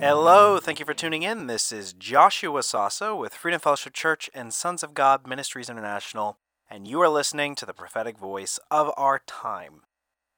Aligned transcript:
Hello, 0.00 0.60
thank 0.60 0.78
you 0.78 0.86
for 0.86 0.94
tuning 0.94 1.24
in. 1.24 1.48
This 1.48 1.72
is 1.72 1.92
Joshua 1.92 2.62
Sasso 2.62 3.16
with 3.16 3.34
Freedom 3.34 3.58
Fellowship 3.58 3.92
Church 3.92 4.30
and 4.32 4.54
Sons 4.54 4.84
of 4.84 4.94
God 4.94 5.26
Ministries 5.26 5.68
International, 5.68 6.38
and 6.70 6.86
you 6.86 7.00
are 7.00 7.08
listening 7.08 7.56
to 7.56 7.66
the 7.66 7.74
prophetic 7.74 8.16
voice 8.16 8.60
of 8.70 8.92
our 8.96 9.20
time. 9.26 9.80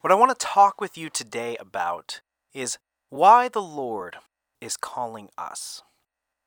What 0.00 0.10
I 0.10 0.14
want 0.14 0.30
to 0.30 0.46
talk 0.46 0.80
with 0.80 0.96
you 0.96 1.10
today 1.10 1.58
about 1.58 2.22
is 2.54 2.78
why 3.10 3.48
the 3.48 3.60
Lord 3.60 4.16
is 4.62 4.78
calling 4.78 5.28
us. 5.36 5.82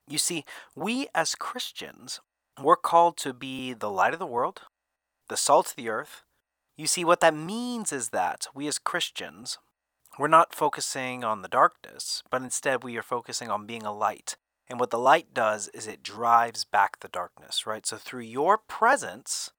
You 0.07 0.17
see, 0.17 0.43
we 0.75 1.05
as 1.13 1.35
Christians, 1.35 2.19
we're 2.59 2.75
called 2.75 3.15
to 3.17 3.31
be 3.31 3.73
the 3.73 3.91
light 3.91 4.13
of 4.13 4.19
the 4.19 4.25
world, 4.25 4.61
the 5.29 5.37
salt 5.37 5.67
of 5.67 5.75
the 5.75 5.87
earth. 5.87 6.23
You 6.77 6.87
see, 6.87 7.05
what 7.05 7.19
that 7.19 7.35
means 7.35 7.93
is 7.93 8.09
that 8.09 8.47
we 8.55 8.67
as 8.67 8.79
Christians, 8.79 9.59
we're 10.17 10.27
not 10.27 10.53
focusing 10.53 11.23
on 11.23 11.41
the 11.41 11.47
darkness, 11.47 12.23
but 12.29 12.41
instead 12.41 12.83
we 12.83 12.97
are 12.97 13.03
focusing 13.03 13.49
on 13.49 13.65
being 13.65 13.83
a 13.83 13.93
light. 13.93 14.35
And 14.69 14.79
what 14.79 14.91
the 14.91 14.99
light 14.99 15.33
does 15.33 15.67
is 15.69 15.87
it 15.87 16.03
drives 16.03 16.65
back 16.65 16.99
the 16.99 17.07
darkness, 17.07 17.65
right? 17.65 17.85
So 17.85 17.97
through 17.97 18.21
your 18.21 18.57
presence, 18.57 19.51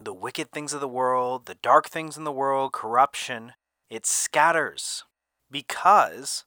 the 0.00 0.14
wicked 0.14 0.52
things 0.52 0.72
of 0.72 0.80
the 0.80 0.88
world, 0.88 1.46
the 1.46 1.56
dark 1.56 1.88
things 1.88 2.16
in 2.16 2.24
the 2.24 2.32
world, 2.32 2.72
corruption, 2.72 3.52
it 3.90 4.06
scatters 4.06 5.04
because 5.50 6.44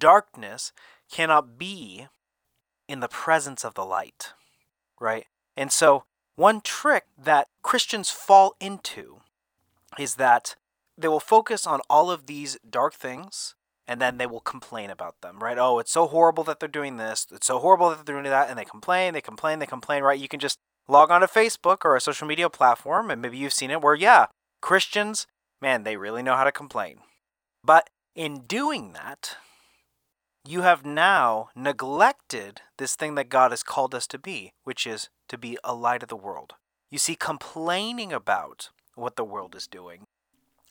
darkness 0.00 0.72
cannot 1.10 1.58
be 1.58 2.06
in 2.88 3.00
the 3.00 3.08
presence 3.08 3.64
of 3.64 3.74
the 3.74 3.84
light, 3.84 4.32
right? 5.00 5.26
And 5.56 5.70
so, 5.70 6.04
one 6.36 6.60
trick 6.60 7.04
that 7.18 7.48
Christians 7.62 8.10
fall 8.10 8.54
into 8.60 9.20
is 9.98 10.14
that 10.14 10.54
they 10.98 11.08
will 11.08 11.20
focus 11.20 11.66
on 11.66 11.80
all 11.88 12.10
of 12.10 12.26
these 12.26 12.58
dark 12.68 12.94
things 12.94 13.54
and 13.86 14.02
then 14.02 14.18
they 14.18 14.26
will 14.26 14.40
complain 14.40 14.90
about 14.90 15.20
them, 15.22 15.38
right? 15.38 15.56
Oh, 15.56 15.78
it's 15.78 15.92
so 15.92 16.06
horrible 16.06 16.44
that 16.44 16.60
they're 16.60 16.68
doing 16.68 16.98
this. 16.98 17.26
It's 17.32 17.46
so 17.46 17.58
horrible 17.58 17.88
that 17.88 18.04
they're 18.04 18.16
doing 18.16 18.24
that. 18.24 18.50
And 18.50 18.58
they 18.58 18.64
complain, 18.64 19.14
they 19.14 19.22
complain, 19.22 19.60
they 19.60 19.66
complain, 19.66 20.02
right? 20.02 20.18
You 20.18 20.28
can 20.28 20.40
just 20.40 20.58
log 20.88 21.10
on 21.10 21.22
to 21.22 21.26
Facebook 21.26 21.84
or 21.84 21.96
a 21.96 22.00
social 22.00 22.26
media 22.26 22.50
platform 22.50 23.10
and 23.10 23.22
maybe 23.22 23.38
you've 23.38 23.52
seen 23.52 23.70
it 23.70 23.80
where, 23.80 23.94
yeah, 23.94 24.26
Christians, 24.60 25.26
man, 25.62 25.84
they 25.84 25.96
really 25.96 26.22
know 26.22 26.36
how 26.36 26.44
to 26.44 26.52
complain. 26.52 26.98
But 27.64 27.88
in 28.14 28.40
doing 28.46 28.92
that, 28.92 29.36
you 30.46 30.62
have 30.62 30.84
now 30.84 31.48
neglected 31.54 32.62
this 32.76 32.96
thing 32.96 33.14
that 33.14 33.28
God 33.28 33.52
has 33.52 33.62
called 33.62 33.94
us 33.94 34.06
to 34.08 34.18
be, 34.18 34.52
which 34.64 34.86
is 34.86 35.08
to 35.28 35.38
be 35.38 35.56
a 35.62 35.74
light 35.74 36.02
of 36.02 36.08
the 36.08 36.16
world. 36.16 36.54
You 36.90 36.98
see, 36.98 37.16
complaining 37.16 38.12
about 38.12 38.70
what 38.94 39.16
the 39.16 39.24
world 39.24 39.54
is 39.54 39.66
doing 39.66 40.06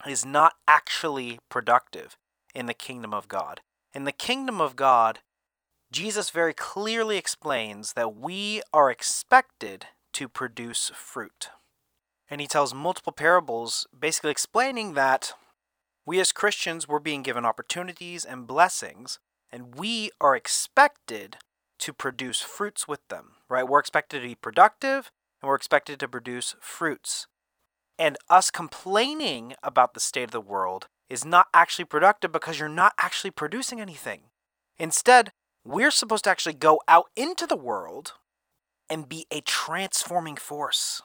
is 0.05 0.25
not 0.25 0.53
actually 0.67 1.39
productive 1.49 2.17
in 2.53 2.65
the 2.65 2.73
kingdom 2.73 3.13
of 3.13 3.27
God. 3.27 3.61
In 3.93 4.03
the 4.03 4.11
kingdom 4.11 4.61
of 4.61 4.75
God, 4.75 5.19
Jesus 5.91 6.29
very 6.29 6.53
clearly 6.53 7.17
explains 7.17 7.93
that 7.93 8.15
we 8.15 8.61
are 8.73 8.91
expected 8.91 9.87
to 10.13 10.27
produce 10.27 10.91
fruit. 10.93 11.49
And 12.29 12.41
he 12.41 12.47
tells 12.47 12.73
multiple 12.73 13.13
parables 13.13 13.87
basically 13.97 14.31
explaining 14.31 14.93
that 14.93 15.33
we 16.05 16.19
as 16.19 16.31
Christians 16.31 16.87
were 16.87 16.99
being 16.99 17.23
given 17.23 17.45
opportunities 17.45 18.25
and 18.25 18.47
blessings, 18.47 19.19
and 19.51 19.75
we 19.75 20.09
are 20.19 20.35
expected 20.35 21.37
to 21.79 21.93
produce 21.93 22.41
fruits 22.41 22.87
with 22.87 23.05
them, 23.07 23.33
right? 23.49 23.67
We're 23.67 23.79
expected 23.79 24.21
to 24.21 24.27
be 24.27 24.35
productive 24.35 25.11
and 25.41 25.47
we're 25.47 25.55
expected 25.55 25.99
to 25.99 26.07
produce 26.07 26.55
fruits. 26.59 27.27
And 27.99 28.17
us 28.29 28.51
complaining 28.51 29.55
about 29.63 29.93
the 29.93 29.99
state 29.99 30.25
of 30.25 30.31
the 30.31 30.41
world 30.41 30.87
is 31.09 31.25
not 31.25 31.47
actually 31.53 31.85
productive 31.85 32.31
because 32.31 32.59
you're 32.59 32.69
not 32.69 32.93
actually 32.99 33.31
producing 33.31 33.81
anything. 33.81 34.21
Instead, 34.77 35.31
we're 35.65 35.91
supposed 35.91 36.25
to 36.25 36.29
actually 36.29 36.53
go 36.53 36.81
out 36.87 37.05
into 37.15 37.47
the 37.47 37.57
world 37.57 38.13
and 38.89 39.09
be 39.09 39.25
a 39.31 39.41
transforming 39.41 40.35
force. 40.35 41.01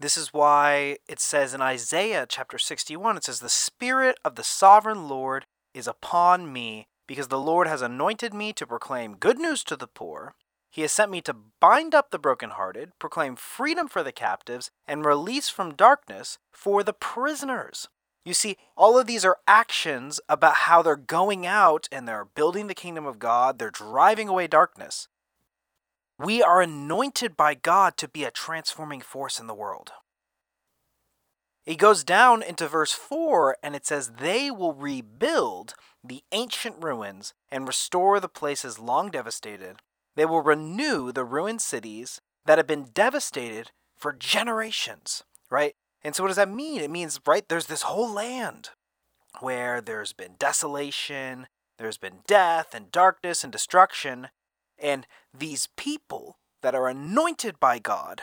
This 0.00 0.16
is 0.16 0.32
why 0.32 0.96
it 1.08 1.20
says 1.20 1.52
in 1.52 1.60
Isaiah 1.60 2.26
chapter 2.28 2.56
61 2.56 3.18
it 3.18 3.24
says, 3.24 3.40
The 3.40 3.50
Spirit 3.50 4.18
of 4.24 4.34
the 4.34 4.42
sovereign 4.42 5.08
Lord 5.08 5.44
is 5.74 5.86
upon 5.86 6.52
me, 6.52 6.88
because 7.06 7.28
the 7.28 7.38
Lord 7.38 7.66
has 7.66 7.82
anointed 7.82 8.32
me 8.32 8.52
to 8.54 8.66
proclaim 8.66 9.16
good 9.16 9.38
news 9.38 9.62
to 9.64 9.76
the 9.76 9.86
poor. 9.86 10.34
He 10.70 10.82
has 10.82 10.92
sent 10.92 11.10
me 11.10 11.20
to 11.22 11.34
bind 11.34 11.94
up 11.96 12.10
the 12.10 12.18
brokenhearted, 12.18 12.92
proclaim 13.00 13.34
freedom 13.34 13.88
for 13.88 14.04
the 14.04 14.12
captives, 14.12 14.70
and 14.86 15.04
release 15.04 15.48
from 15.48 15.74
darkness 15.74 16.38
for 16.52 16.84
the 16.84 16.92
prisoners. 16.92 17.88
You 18.24 18.34
see, 18.34 18.56
all 18.76 18.96
of 18.96 19.08
these 19.08 19.24
are 19.24 19.38
actions 19.48 20.20
about 20.28 20.54
how 20.54 20.82
they're 20.82 20.94
going 20.94 21.44
out 21.44 21.88
and 21.90 22.06
they're 22.06 22.24
building 22.24 22.68
the 22.68 22.74
kingdom 22.74 23.04
of 23.04 23.18
God, 23.18 23.58
they're 23.58 23.70
driving 23.70 24.28
away 24.28 24.46
darkness. 24.46 25.08
We 26.18 26.42
are 26.42 26.62
anointed 26.62 27.36
by 27.36 27.54
God 27.54 27.96
to 27.96 28.06
be 28.06 28.24
a 28.24 28.30
transforming 28.30 29.00
force 29.00 29.40
in 29.40 29.48
the 29.48 29.54
world. 29.54 29.90
He 31.64 31.76
goes 31.76 32.04
down 32.04 32.42
into 32.42 32.68
verse 32.68 32.92
4 32.92 33.56
and 33.62 33.74
it 33.74 33.86
says, 33.86 34.12
They 34.18 34.50
will 34.50 34.74
rebuild 34.74 35.74
the 36.04 36.22
ancient 36.30 36.76
ruins 36.82 37.34
and 37.50 37.66
restore 37.66 38.20
the 38.20 38.28
places 38.28 38.78
long 38.78 39.10
devastated 39.10 39.76
they 40.16 40.24
will 40.24 40.42
renew 40.42 41.12
the 41.12 41.24
ruined 41.24 41.62
cities 41.62 42.20
that 42.46 42.58
have 42.58 42.66
been 42.66 42.90
devastated 42.92 43.70
for 43.96 44.12
generations, 44.12 45.22
right? 45.50 45.74
And 46.02 46.14
so, 46.14 46.22
what 46.22 46.28
does 46.28 46.36
that 46.36 46.50
mean? 46.50 46.80
It 46.80 46.90
means, 46.90 47.20
right, 47.26 47.46
there's 47.48 47.66
this 47.66 47.82
whole 47.82 48.12
land 48.12 48.70
where 49.40 49.80
there's 49.80 50.12
been 50.12 50.34
desolation, 50.38 51.46
there's 51.78 51.98
been 51.98 52.20
death 52.26 52.74
and 52.74 52.90
darkness 52.90 53.44
and 53.44 53.52
destruction. 53.52 54.28
And 54.78 55.06
these 55.36 55.68
people 55.76 56.38
that 56.62 56.74
are 56.74 56.88
anointed 56.88 57.60
by 57.60 57.78
God 57.78 58.22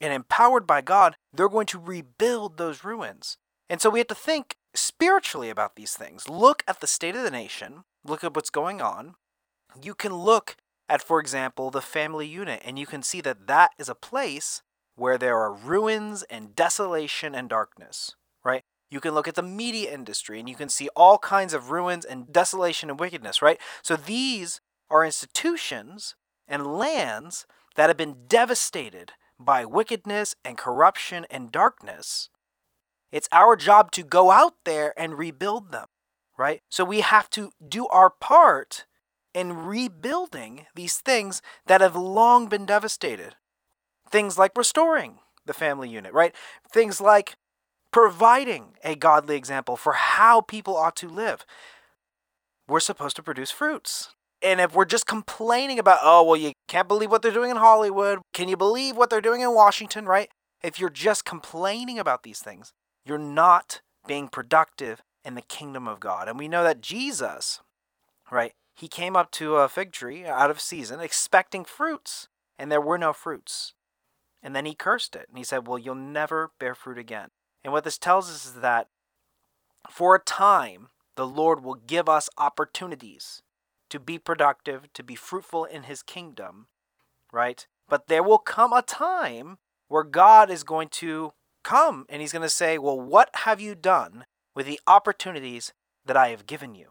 and 0.00 0.12
empowered 0.12 0.66
by 0.66 0.80
God, 0.80 1.16
they're 1.32 1.48
going 1.48 1.66
to 1.66 1.78
rebuild 1.78 2.56
those 2.56 2.84
ruins. 2.84 3.38
And 3.68 3.80
so 3.80 3.90
we 3.90 4.00
have 4.00 4.08
to 4.08 4.14
think 4.14 4.56
spiritually 4.74 5.50
about 5.50 5.76
these 5.76 5.94
things. 5.94 6.28
Look 6.28 6.62
at 6.68 6.80
the 6.80 6.86
state 6.86 7.16
of 7.16 7.22
the 7.22 7.30
nation, 7.30 7.84
look 8.04 8.22
at 8.22 8.34
what's 8.34 8.50
going 8.50 8.82
on. 8.82 9.14
You 9.82 9.94
can 9.94 10.14
look 10.14 10.56
at, 10.88 11.02
for 11.02 11.20
example, 11.20 11.70
the 11.70 11.80
family 11.80 12.26
unit, 12.26 12.60
and 12.64 12.78
you 12.78 12.86
can 12.86 13.02
see 13.02 13.20
that 13.22 13.46
that 13.46 13.70
is 13.78 13.88
a 13.88 13.94
place 13.94 14.62
where 14.96 15.18
there 15.18 15.38
are 15.38 15.52
ruins 15.52 16.22
and 16.24 16.54
desolation 16.54 17.34
and 17.34 17.48
darkness, 17.48 18.14
right? 18.44 18.62
You 18.90 19.00
can 19.00 19.14
look 19.14 19.26
at 19.26 19.34
the 19.34 19.42
media 19.42 19.92
industry 19.92 20.38
and 20.38 20.48
you 20.48 20.54
can 20.54 20.68
see 20.68 20.88
all 20.94 21.18
kinds 21.18 21.52
of 21.52 21.70
ruins 21.70 22.04
and 22.04 22.32
desolation 22.32 22.90
and 22.90 23.00
wickedness, 23.00 23.42
right? 23.42 23.58
So 23.82 23.96
these 23.96 24.60
are 24.90 25.04
institutions 25.04 26.14
and 26.46 26.66
lands 26.66 27.46
that 27.74 27.88
have 27.88 27.96
been 27.96 28.26
devastated 28.28 29.12
by 29.38 29.64
wickedness 29.64 30.36
and 30.44 30.56
corruption 30.56 31.26
and 31.30 31.50
darkness. 31.50 32.28
It's 33.10 33.28
our 33.32 33.56
job 33.56 33.90
to 33.92 34.04
go 34.04 34.30
out 34.30 34.54
there 34.64 34.92
and 34.96 35.18
rebuild 35.18 35.72
them, 35.72 35.86
right? 36.38 36.60
So 36.68 36.84
we 36.84 37.00
have 37.00 37.28
to 37.30 37.50
do 37.66 37.88
our 37.88 38.10
part 38.10 38.86
in 39.34 39.64
rebuilding 39.66 40.66
these 40.74 40.96
things 40.96 41.42
that 41.66 41.80
have 41.80 41.96
long 41.96 42.46
been 42.48 42.64
devastated. 42.64 43.34
Things 44.08 44.38
like 44.38 44.56
restoring 44.56 45.18
the 45.44 45.52
family 45.52 45.88
unit, 45.88 46.12
right? 46.12 46.34
Things 46.72 47.00
like 47.00 47.36
providing 47.90 48.74
a 48.82 48.94
godly 48.94 49.36
example 49.36 49.76
for 49.76 49.92
how 49.92 50.40
people 50.40 50.76
ought 50.76 50.96
to 50.96 51.08
live. 51.08 51.44
We're 52.66 52.80
supposed 52.80 53.16
to 53.16 53.22
produce 53.22 53.50
fruits. 53.50 54.14
And 54.40 54.60
if 54.60 54.74
we're 54.74 54.84
just 54.84 55.06
complaining 55.06 55.78
about, 55.78 56.00
oh, 56.02 56.22
well, 56.22 56.36
you 56.36 56.52
can't 56.68 56.88
believe 56.88 57.10
what 57.10 57.22
they're 57.22 57.32
doing 57.32 57.50
in 57.50 57.56
Hollywood, 57.56 58.18
can 58.32 58.48
you 58.48 58.56
believe 58.56 58.96
what 58.96 59.10
they're 59.10 59.20
doing 59.20 59.40
in 59.40 59.54
Washington, 59.54 60.06
right? 60.06 60.30
If 60.62 60.78
you're 60.78 60.90
just 60.90 61.24
complaining 61.24 61.98
about 61.98 62.22
these 62.22 62.40
things, 62.40 62.72
you're 63.04 63.18
not 63.18 63.80
being 64.06 64.28
productive 64.28 65.02
in 65.24 65.34
the 65.34 65.42
kingdom 65.42 65.88
of 65.88 66.00
God. 66.00 66.28
And 66.28 66.38
we 66.38 66.48
know 66.48 66.62
that 66.62 66.80
Jesus, 66.80 67.60
right, 68.30 68.52
he 68.74 68.88
came 68.88 69.14
up 69.16 69.30
to 69.32 69.56
a 69.56 69.68
fig 69.68 69.92
tree 69.92 70.26
out 70.26 70.50
of 70.50 70.60
season, 70.60 71.00
expecting 71.00 71.64
fruits, 71.64 72.28
and 72.58 72.70
there 72.70 72.80
were 72.80 72.98
no 72.98 73.12
fruits. 73.12 73.74
And 74.42 74.54
then 74.54 74.66
he 74.66 74.74
cursed 74.74 75.16
it, 75.16 75.26
and 75.28 75.38
he 75.38 75.44
said, 75.44 75.66
Well, 75.66 75.78
you'll 75.78 75.94
never 75.94 76.52
bear 76.58 76.74
fruit 76.74 76.98
again. 76.98 77.28
And 77.62 77.72
what 77.72 77.84
this 77.84 77.98
tells 77.98 78.28
us 78.28 78.44
is 78.44 78.54
that 78.54 78.88
for 79.90 80.14
a 80.14 80.20
time, 80.20 80.88
the 81.16 81.26
Lord 81.26 81.62
will 81.62 81.76
give 81.76 82.08
us 82.08 82.28
opportunities 82.36 83.42
to 83.90 84.00
be 84.00 84.18
productive, 84.18 84.92
to 84.92 85.02
be 85.02 85.14
fruitful 85.14 85.64
in 85.64 85.84
his 85.84 86.02
kingdom, 86.02 86.66
right? 87.32 87.66
But 87.88 88.08
there 88.08 88.22
will 88.22 88.38
come 88.38 88.72
a 88.72 88.82
time 88.82 89.58
where 89.88 90.02
God 90.02 90.50
is 90.50 90.64
going 90.64 90.88
to 90.88 91.32
come 91.62 92.06
and 92.08 92.20
he's 92.20 92.32
going 92.32 92.42
to 92.42 92.48
say, 92.48 92.76
Well, 92.76 93.00
what 93.00 93.30
have 93.44 93.60
you 93.60 93.74
done 93.74 94.24
with 94.54 94.66
the 94.66 94.80
opportunities 94.86 95.72
that 96.04 96.16
I 96.16 96.28
have 96.28 96.46
given 96.46 96.74
you? 96.74 96.90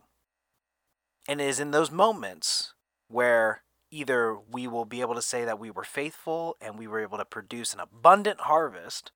And 1.27 1.39
it 1.39 1.47
is 1.47 1.59
in 1.59 1.71
those 1.71 1.91
moments 1.91 2.73
where 3.07 3.63
either 3.91 4.35
we 4.35 4.67
will 4.67 4.85
be 4.85 5.01
able 5.01 5.15
to 5.15 5.21
say 5.21 5.45
that 5.45 5.59
we 5.59 5.69
were 5.69 5.83
faithful 5.83 6.57
and 6.59 6.77
we 6.77 6.87
were 6.87 6.99
able 6.99 7.17
to 7.17 7.25
produce 7.25 7.73
an 7.73 7.79
abundant 7.79 8.41
harvest 8.41 9.11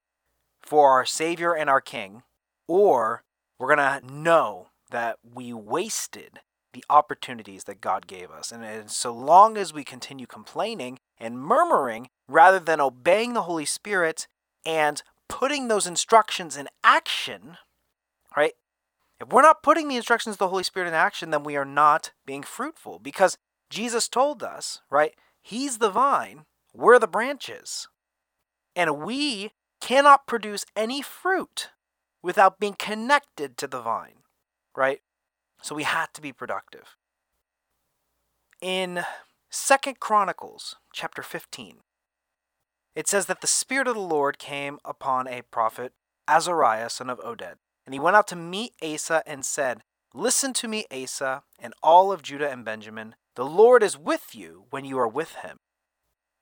for 0.62 0.92
our 0.92 1.06
Savior 1.06 1.54
and 1.54 1.70
our 1.70 1.82
King, 1.82 2.24
or 2.68 3.24
we're 3.58 3.76
going 3.76 4.02
to 4.02 4.14
know 4.14 4.68
that 4.92 5.18
we 5.24 5.52
wasted 5.52 6.40
the 6.74 6.84
opportunities 6.90 7.64
that 7.64 7.82
God 7.82 8.08
gave 8.08 8.30
us. 8.30 8.52
And, 8.52 8.92
so 8.92 9.12
long 9.12 9.58
as 9.58 9.74
we 9.74 9.84
continue 9.84 10.28
complaining 10.28 11.00
and 11.20 11.40
murmuring 11.40 12.10
rather 12.28 12.60
than 12.60 12.80
obeying 12.80 13.34
the 13.34 13.44
Holy 13.44 13.66
Spirit 13.66 14.28
and 14.66 15.02
putting 15.28 15.68
those 15.68 15.88
instructions 15.88 16.56
in 16.56 16.68
action? 16.84 17.58
If 19.20 19.30
we're 19.30 19.42
not 19.42 19.64
putting 19.64 19.88
the 19.88 19.96
instructions 19.96 20.36
of 20.36 20.40
the 20.40 20.50
Holy 20.50 20.64
Spirit 20.64 20.88
in 20.88 20.94
action, 20.94 21.32
then 21.32 21.44
we 21.44 21.56
are 21.56 21.66
not 21.66 22.12
being 22.26 22.44
fruitful 22.44 23.00
because 23.00 23.38
Jesus 23.70 24.08
told 24.08 24.44
us, 24.44 24.82
right? 24.90 25.14
He's 25.42 25.80
the 25.80 25.90
vine, 25.90 26.46
we're 26.74 27.00
the 27.00 27.08
branches. 27.08 27.88
And 28.76 29.00
we 29.00 29.52
cannot 29.82 30.28
produce 30.28 30.66
any 30.76 31.02
fruit 31.02 31.70
without 32.22 32.60
being 32.60 32.76
connected 32.78 33.58
to 33.58 33.68
the 33.68 33.82
vine, 33.82 34.24
right? 34.76 35.02
So 35.62 35.74
we 35.74 35.84
had 35.84 36.08
to 36.14 36.22
be 36.22 36.32
productive. 36.32 36.96
In 38.62 39.04
Second 39.50 40.00
Chronicles 40.00 40.76
chapter 40.94 41.24
15, 41.24 41.78
it 42.96 43.08
says 43.08 43.28
that 43.28 43.42
the 43.42 43.48
Spirit 43.48 43.88
of 43.88 43.96
the 43.96 44.02
Lord 44.02 44.38
came 44.40 44.80
upon 44.84 45.28
a 45.28 45.44
prophet, 45.44 45.94
Azariah, 46.28 46.90
son 46.90 47.10
of 47.10 47.20
Oded. 47.20 47.56
And 47.88 47.94
he 47.94 48.02
went 48.02 48.18
out 48.18 48.28
to 48.28 48.36
meet 48.36 48.74
Asa 48.84 49.24
and 49.26 49.46
said, 49.46 49.82
Listen 50.14 50.52
to 50.56 50.68
me, 50.68 50.86
Asa, 50.92 51.44
and 51.58 51.74
all 51.82 52.12
of 52.12 52.22
Judah 52.22 52.52
and 52.52 52.66
Benjamin. 52.66 53.16
The 53.38 53.46
Lord 53.46 53.82
is 53.82 53.98
with 53.98 54.36
you 54.36 54.66
when 54.72 54.84
you 54.84 55.00
are 55.00 55.08
with 55.08 55.36
him. 55.36 55.60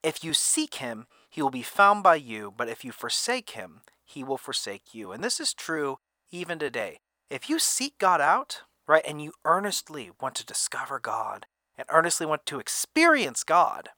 If 0.02 0.24
you 0.24 0.34
seek 0.34 0.76
him, 0.76 1.06
he 1.30 1.40
will 1.40 1.50
be 1.50 1.62
found 1.62 2.02
by 2.02 2.16
you, 2.16 2.52
but 2.56 2.68
if 2.68 2.84
you 2.84 2.90
forsake 2.90 3.50
him, 3.50 3.82
he 4.04 4.24
will 4.24 4.38
forsake 4.38 4.92
you. 4.92 5.12
And 5.12 5.22
this 5.22 5.38
is 5.38 5.54
true 5.54 5.98
even 6.32 6.58
today. 6.58 6.98
If 7.30 7.48
you 7.48 7.60
seek 7.60 7.96
God 7.98 8.20
out, 8.20 8.62
right, 8.88 9.04
and 9.06 9.22
you 9.22 9.32
earnestly 9.44 10.10
want 10.20 10.34
to 10.36 10.46
discover 10.46 10.98
God 10.98 11.46
and 11.78 11.86
earnestly 11.90 12.26
want 12.26 12.44
to 12.46 12.58
experience 12.58 13.44
God, 13.44 13.90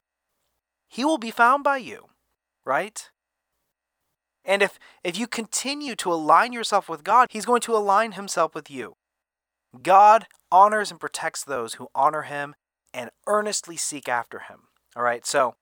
he 0.86 1.02
will 1.02 1.18
be 1.18 1.30
found 1.30 1.64
by 1.64 1.78
you, 1.78 2.08
right? 2.66 3.08
And 4.48 4.62
if, 4.62 4.78
if 5.04 5.18
you 5.18 5.26
continue 5.26 5.94
to 5.96 6.10
align 6.10 6.54
yourself 6.54 6.88
with 6.88 7.04
God, 7.04 7.28
he's 7.30 7.44
going 7.44 7.60
to 7.60 7.76
align 7.76 8.12
himself 8.12 8.54
with 8.54 8.70
you. 8.70 8.96
God 9.82 10.26
honors 10.50 10.90
and 10.90 10.98
protects 10.98 11.44
those 11.44 11.74
who 11.74 11.88
honor 11.94 12.22
him 12.22 12.54
and 12.94 13.10
earnestly 13.26 13.76
seek 13.76 14.08
after 14.08 14.38
him. 14.38 14.68
All 14.96 15.02
right, 15.02 15.26
so 15.26 15.54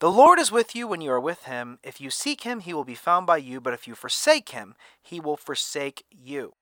the 0.00 0.10
Lord 0.10 0.38
is 0.38 0.50
with 0.50 0.74
you 0.74 0.88
when 0.88 1.02
you 1.02 1.12
are 1.12 1.20
with 1.20 1.44
him. 1.44 1.78
If 1.84 2.00
you 2.00 2.08
seek 2.08 2.44
him, 2.44 2.60
he 2.60 2.72
will 2.72 2.86
be 2.86 2.94
found 2.94 3.26
by 3.26 3.36
you, 3.36 3.60
but 3.60 3.74
if 3.74 3.86
you 3.86 3.94
forsake 3.94 4.48
him, 4.48 4.74
he 5.02 5.20
will 5.20 5.36
forsake 5.36 6.04
you. 6.10 6.54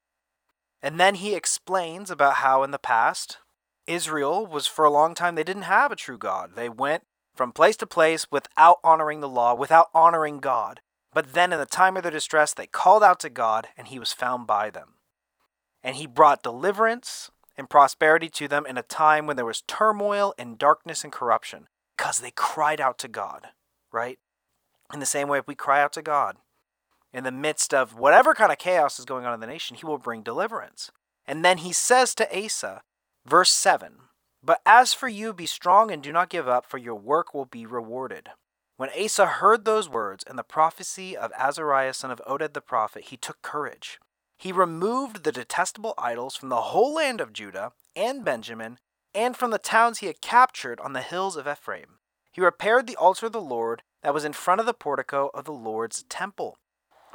And 0.82 0.98
then 0.98 1.14
he 1.14 1.36
explains 1.36 2.10
about 2.10 2.34
how 2.34 2.64
in 2.64 2.72
the 2.72 2.78
past, 2.80 3.38
Israel 3.86 4.44
was 4.44 4.66
for 4.66 4.84
a 4.84 4.90
long 4.90 5.14
time, 5.14 5.36
they 5.36 5.44
didn't 5.44 5.62
have 5.62 5.92
a 5.92 5.96
true 5.96 6.18
God. 6.18 6.56
They 6.56 6.68
went 6.68 7.04
from 7.36 7.52
place 7.52 7.76
to 7.76 7.86
place 7.86 8.26
without 8.32 8.78
honoring 8.82 9.20
the 9.20 9.28
law, 9.28 9.54
without 9.54 9.86
honoring 9.94 10.40
God. 10.40 10.80
But 11.12 11.32
then 11.32 11.52
in 11.52 11.58
the 11.58 11.66
time 11.66 11.96
of 11.96 12.02
their 12.02 12.12
distress, 12.12 12.52
they 12.52 12.66
called 12.66 13.02
out 13.02 13.20
to 13.20 13.30
God, 13.30 13.68
and 13.76 13.88
he 13.88 13.98
was 13.98 14.12
found 14.12 14.46
by 14.46 14.70
them. 14.70 14.94
And 15.82 15.96
he 15.96 16.06
brought 16.06 16.42
deliverance 16.42 17.30
and 17.56 17.70
prosperity 17.70 18.28
to 18.28 18.48
them 18.48 18.66
in 18.66 18.78
a 18.78 18.82
time 18.82 19.26
when 19.26 19.36
there 19.36 19.44
was 19.44 19.62
turmoil 19.62 20.34
and 20.38 20.58
darkness 20.58 21.04
and 21.04 21.12
corruption 21.12 21.68
because 21.96 22.20
they 22.20 22.30
cried 22.30 22.80
out 22.80 22.98
to 22.98 23.08
God, 23.08 23.48
right? 23.92 24.18
In 24.92 25.00
the 25.00 25.06
same 25.06 25.28
way, 25.28 25.38
if 25.38 25.48
we 25.48 25.54
cry 25.54 25.82
out 25.82 25.92
to 25.94 26.02
God 26.02 26.36
in 27.12 27.24
the 27.24 27.32
midst 27.32 27.74
of 27.74 27.98
whatever 27.98 28.34
kind 28.34 28.52
of 28.52 28.58
chaos 28.58 28.98
is 28.98 29.04
going 29.04 29.24
on 29.24 29.34
in 29.34 29.40
the 29.40 29.46
nation, 29.46 29.76
he 29.76 29.86
will 29.86 29.98
bring 29.98 30.22
deliverance. 30.22 30.90
And 31.26 31.44
then 31.44 31.58
he 31.58 31.72
says 31.72 32.14
to 32.14 32.44
Asa, 32.44 32.82
verse 33.26 33.50
7 33.50 33.94
But 34.42 34.60
as 34.64 34.94
for 34.94 35.08
you, 35.08 35.32
be 35.32 35.46
strong 35.46 35.90
and 35.90 36.02
do 36.02 36.12
not 36.12 36.30
give 36.30 36.48
up, 36.48 36.66
for 36.66 36.78
your 36.78 36.94
work 36.94 37.34
will 37.34 37.44
be 37.44 37.66
rewarded. 37.66 38.30
When 38.78 38.90
Asa 38.98 39.26
heard 39.26 39.66
those 39.66 39.90
words 39.90 40.24
and 40.26 40.38
the 40.38 40.42
prophecy 40.42 41.14
of 41.14 41.32
Azariah 41.36 41.92
son 41.92 42.10
of 42.10 42.22
Oded 42.26 42.54
the 42.54 42.62
prophet, 42.62 43.04
he 43.04 43.18
took 43.18 43.42
courage 43.42 43.98
he 44.38 44.52
removed 44.52 45.24
the 45.24 45.32
detestable 45.32 45.94
idols 45.98 46.36
from 46.36 46.48
the 46.48 46.62
whole 46.62 46.94
land 46.94 47.20
of 47.20 47.32
Judah 47.32 47.72
and 47.96 48.24
Benjamin, 48.24 48.78
and 49.12 49.36
from 49.36 49.50
the 49.50 49.58
towns 49.58 49.98
he 49.98 50.06
had 50.06 50.20
captured 50.20 50.78
on 50.80 50.92
the 50.92 51.02
hills 51.02 51.36
of 51.36 51.48
Ephraim. 51.48 51.98
He 52.30 52.40
repaired 52.40 52.86
the 52.86 52.96
altar 52.96 53.26
of 53.26 53.32
the 53.32 53.40
Lord 53.40 53.82
that 54.02 54.14
was 54.14 54.24
in 54.24 54.32
front 54.32 54.60
of 54.60 54.66
the 54.66 54.74
portico 54.74 55.30
of 55.34 55.44
the 55.44 55.52
Lord's 55.52 56.04
temple. 56.04 56.56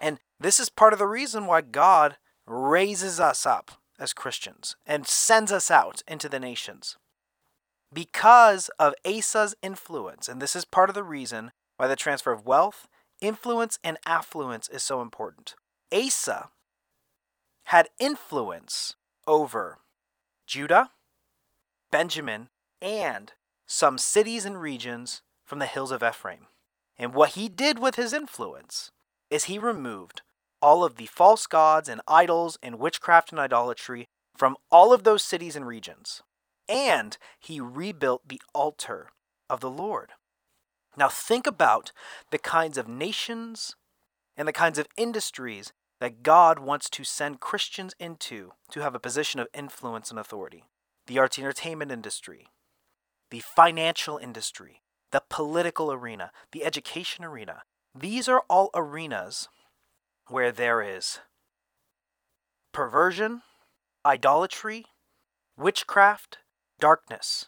And 0.02 0.20
this 0.38 0.60
is 0.60 0.70
part 0.70 0.92
of 0.92 1.00
the 1.00 1.08
reason 1.08 1.46
why 1.46 1.62
God 1.62 2.18
raises 2.46 3.22
us 3.22 3.46
up 3.46 3.72
as 3.98 4.12
Christians 4.12 4.76
and 4.86 5.08
sends 5.08 5.52
us 5.52 5.72
out 5.72 6.04
into 6.06 6.28
the 6.28 6.42
nations. 6.42 6.98
Because 7.94 8.70
of 8.80 8.94
Asa's 9.06 9.56
influence, 9.62 10.28
and 10.28 10.42
this 10.42 10.56
is 10.56 10.66
part 10.66 10.90
of 10.90 10.96
the 10.96 11.04
reason 11.04 11.52
why 11.78 11.88
the 11.88 11.96
transfer 11.96 12.32
of 12.32 12.46
wealth, 12.46 12.88
influence, 13.22 13.78
and 13.84 13.98
affluence 14.06 14.68
is 14.70 14.82
so 14.84 15.02
important. 15.02 15.56
Asa 15.94 16.50
had 17.66 17.90
influence 18.00 18.96
over 19.28 19.80
Judah, 20.48 20.90
Benjamin, 21.92 22.50
and 22.82 23.34
some 23.66 23.98
cities 23.98 24.46
and 24.46 24.60
regions 24.60 25.22
from 25.46 25.60
the 25.60 25.66
hills 25.66 25.92
of 25.92 26.04
Ephraim. 26.04 26.48
And 26.98 27.14
what 27.14 27.32
he 27.32 27.50
did 27.50 27.80
with 27.80 27.96
his 27.96 28.14
influence 28.14 28.92
is 29.30 29.46
he 29.46 29.58
removed 29.58 30.22
all 30.62 30.84
of 30.84 30.96
the 30.96 31.06
false 31.06 31.48
gods 31.48 31.90
and 31.90 32.02
idols 32.08 32.58
and 32.64 32.80
witchcraft 32.80 33.32
and 33.32 33.40
idolatry 33.40 34.08
from 34.36 34.56
all 34.72 34.94
of 34.94 35.04
those 35.04 35.24
cities 35.24 35.56
and 35.56 35.68
regions. 35.68 36.24
And 36.74 37.18
he 37.40 37.60
rebuilt 37.60 38.28
the 38.28 38.42
altar 38.54 39.10
of 39.50 39.60
the 39.60 39.70
Lord. 39.70 40.10
Now, 40.98 41.08
think 41.08 41.46
about 41.46 41.92
the 42.32 42.40
kinds 42.40 42.78
of 42.78 42.88
nations 42.88 43.76
and 44.36 44.48
the 44.48 44.54
kinds 44.54 44.80
of 44.80 44.88
industries 44.98 45.72
that 46.00 46.24
God 46.24 46.58
wants 46.58 46.90
to 46.90 47.04
send 47.04 47.40
Christians 47.40 47.94
into 48.00 48.54
to 48.72 48.82
have 48.82 48.96
a 48.96 49.00
position 49.00 49.40
of 49.40 49.48
influence 49.54 50.10
and 50.10 50.20
authority 50.20 50.66
the 51.06 51.20
arts 51.20 51.38
and 51.38 51.44
entertainment 51.46 51.92
industry, 51.92 52.48
the 53.30 53.42
financial 53.42 54.18
industry, 54.18 54.82
the 55.12 55.22
political 55.30 55.92
arena, 55.92 56.32
the 56.54 56.64
education 56.64 57.26
arena. 57.26 57.64
These 57.94 58.30
are 58.30 58.44
all 58.50 58.70
arenas 58.74 59.50
where 60.28 60.52
there 60.52 60.82
is 60.82 61.20
perversion, 62.72 63.42
idolatry, 64.06 64.86
witchcraft, 65.58 66.40
darkness. 66.84 67.46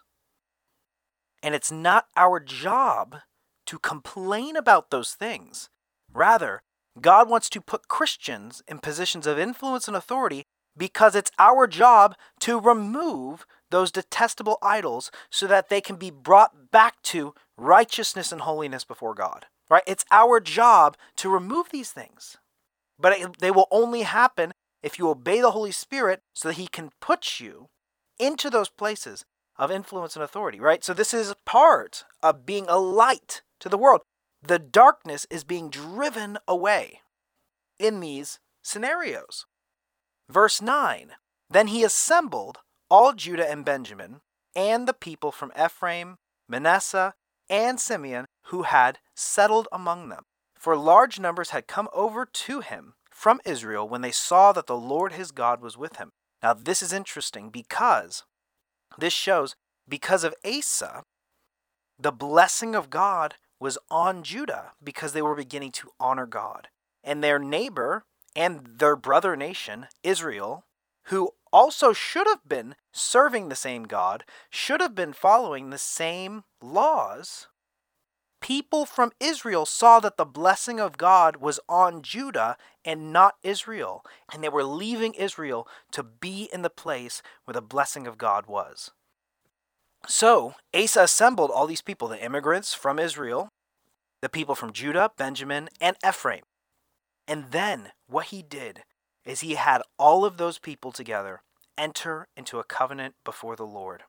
And 1.43 1.53
it's 1.53 1.69
not 1.69 2.05
our 2.15 2.39
job 2.39 3.17
to 3.65 3.77
complain 3.77 4.55
about 4.55 4.91
those 4.91 5.11
things. 5.11 5.67
Rather, 6.13 6.61
God 7.01 7.29
wants 7.29 7.49
to 7.49 7.59
put 7.59 7.89
Christians 7.89 8.63
in 8.65 8.79
positions 8.79 9.27
of 9.27 9.37
influence 9.37 9.89
and 9.89 9.97
authority 9.97 10.43
because 10.77 11.15
it's 11.15 11.33
our 11.37 11.67
job 11.67 12.15
to 12.39 12.61
remove 12.61 13.45
those 13.71 13.91
detestable 13.91 14.57
idols 14.61 15.11
so 15.29 15.47
that 15.47 15.67
they 15.67 15.81
can 15.81 15.97
be 15.97 16.11
brought 16.11 16.71
back 16.71 17.01
to 17.01 17.33
righteousness 17.57 18.31
and 18.31 18.39
holiness 18.39 18.85
before 18.85 19.13
God. 19.13 19.47
Right? 19.69 19.83
It's 19.85 20.05
our 20.11 20.39
job 20.39 20.95
to 21.17 21.29
remove 21.29 21.71
these 21.71 21.91
things. 21.91 22.37
But 22.97 23.37
they 23.39 23.51
will 23.51 23.67
only 23.69 24.03
happen 24.03 24.53
if 24.81 24.97
you 24.97 25.09
obey 25.09 25.41
the 25.41 25.51
Holy 25.51 25.73
Spirit 25.73 26.21
so 26.33 26.47
that 26.47 26.55
He 26.55 26.67
can 26.67 26.91
put 27.01 27.41
you 27.41 27.67
into 28.19 28.49
those 28.49 28.69
places 28.69 29.25
of 29.57 29.71
influence 29.71 30.15
and 30.15 30.23
authority, 30.23 30.59
right? 30.59 30.83
So 30.83 30.93
this 30.93 31.13
is 31.13 31.33
part 31.45 32.05
of 32.21 32.45
being 32.45 32.65
a 32.67 32.77
light 32.77 33.41
to 33.59 33.69
the 33.69 33.77
world 33.77 34.01
the 34.47 34.59
darkness 34.59 35.25
is 35.29 35.43
being 35.43 35.69
driven 35.69 36.37
away 36.47 37.01
in 37.79 37.99
these 37.99 38.39
scenarios. 38.61 39.45
Verse 40.29 40.61
9 40.61 41.11
Then 41.49 41.67
he 41.67 41.83
assembled 41.83 42.59
all 42.89 43.13
Judah 43.13 43.49
and 43.49 43.65
Benjamin, 43.65 44.21
and 44.55 44.87
the 44.87 44.93
people 44.93 45.31
from 45.31 45.51
Ephraim, 45.59 46.17
Manasseh, 46.47 47.13
and 47.49 47.79
Simeon 47.79 48.25
who 48.45 48.63
had 48.63 48.99
settled 49.15 49.67
among 49.71 50.09
them. 50.09 50.23
For 50.55 50.77
large 50.77 51.19
numbers 51.19 51.49
had 51.49 51.67
come 51.67 51.89
over 51.93 52.25
to 52.25 52.59
him 52.59 52.93
from 53.09 53.41
Israel 53.45 53.87
when 53.87 54.01
they 54.01 54.11
saw 54.11 54.51
that 54.53 54.67
the 54.67 54.77
Lord 54.77 55.13
his 55.13 55.31
God 55.31 55.61
was 55.61 55.77
with 55.77 55.97
him. 55.97 56.11
Now, 56.45 56.53
this 56.53 56.83
is 56.83 56.93
interesting 56.93 57.49
because 57.49 58.21
this 58.99 59.13
shows 59.13 59.55
because 59.89 60.23
of 60.23 60.35
Asa, 60.45 61.01
the 61.97 62.11
blessing 62.11 62.75
of 62.75 62.91
God 62.91 63.33
was 63.59 63.79
on 63.89 64.21
Judah 64.21 64.73
because 64.83 65.13
they 65.13 65.23
were 65.23 65.33
beginning 65.33 65.71
to 65.71 65.89
honor 65.99 66.27
God. 66.27 66.67
And 67.03 67.23
their 67.23 67.39
neighbor 67.39 68.05
and 68.35 68.77
their 68.77 68.95
brother 68.95 69.35
nation, 69.35 69.87
Israel, 70.03 70.65
who 71.05 71.31
also 71.51 71.93
should 71.93 72.27
have 72.27 72.47
been 72.47 72.75
serving 72.93 73.49
the 73.49 73.55
same 73.55 73.85
God, 73.85 74.23
should 74.51 74.81
have 74.81 74.93
been 74.93 75.13
following 75.13 75.71
the 75.71 75.79
same 75.79 76.43
laws. 76.61 77.47
People 78.45 78.85
from 78.85 79.11
Israel 79.19 79.65
saw 79.65 79.99
that 79.99 80.17
the 80.17 80.23
blessing 80.23 80.79
of 80.79 80.99
God 80.99 81.37
was 81.37 81.59
on 81.67 82.03
Judah 82.03 82.57
and 82.85 83.11
not 83.11 83.37
Israel, 83.41 84.05
and 84.31 84.43
they 84.43 84.49
were 84.49 84.63
leaving 84.63 85.15
Israel 85.15 85.67
to 85.93 86.03
be 86.03 86.47
in 86.53 86.61
the 86.61 86.69
place 86.69 87.23
where 87.45 87.53
the 87.53 87.61
blessing 87.63 88.05
of 88.05 88.19
God 88.19 88.45
was. 88.45 88.91
So 90.07 90.53
Asa 90.75 91.01
assembled 91.01 91.49
all 91.49 91.65
these 91.65 91.81
people, 91.81 92.07
the 92.07 92.23
immigrants 92.23 92.75
from 92.75 92.99
Israel, 92.99 93.49
the 94.21 94.29
people 94.29 94.53
from 94.53 94.73
Judah, 94.73 95.09
Benjamin, 95.17 95.67
and 95.81 95.97
Ephraim. 96.07 96.43
And 97.27 97.45
then 97.49 97.93
what 98.05 98.27
he 98.27 98.43
did 98.43 98.83
is 99.25 99.39
he 99.39 99.55
had 99.55 99.81
all 99.97 100.23
of 100.23 100.37
those 100.37 100.59
people 100.59 100.91
together 100.91 101.41
enter 101.79 102.27
into 102.37 102.59
a 102.59 102.63
covenant 102.63 103.15
before 103.23 103.55
the 103.55 103.65
Lord. 103.65 104.03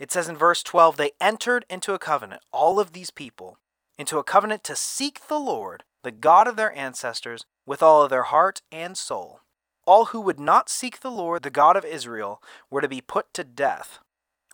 It 0.00 0.10
says 0.10 0.30
in 0.30 0.36
verse 0.36 0.62
12, 0.62 0.96
they 0.96 1.12
entered 1.20 1.66
into 1.68 1.92
a 1.92 1.98
covenant, 1.98 2.40
all 2.52 2.80
of 2.80 2.92
these 2.92 3.10
people, 3.10 3.58
into 3.98 4.16
a 4.16 4.24
covenant 4.24 4.64
to 4.64 4.74
seek 4.74 5.28
the 5.28 5.38
Lord, 5.38 5.84
the 6.02 6.10
God 6.10 6.48
of 6.48 6.56
their 6.56 6.74
ancestors, 6.74 7.44
with 7.66 7.82
all 7.82 8.02
of 8.02 8.08
their 8.08 8.22
heart 8.22 8.62
and 8.72 8.96
soul. 8.96 9.40
All 9.86 10.06
who 10.06 10.20
would 10.22 10.40
not 10.40 10.70
seek 10.70 11.00
the 11.00 11.10
Lord, 11.10 11.42
the 11.42 11.50
God 11.50 11.76
of 11.76 11.84
Israel, 11.84 12.42
were 12.70 12.80
to 12.80 12.88
be 12.88 13.02
put 13.02 13.34
to 13.34 13.44
death, 13.44 13.98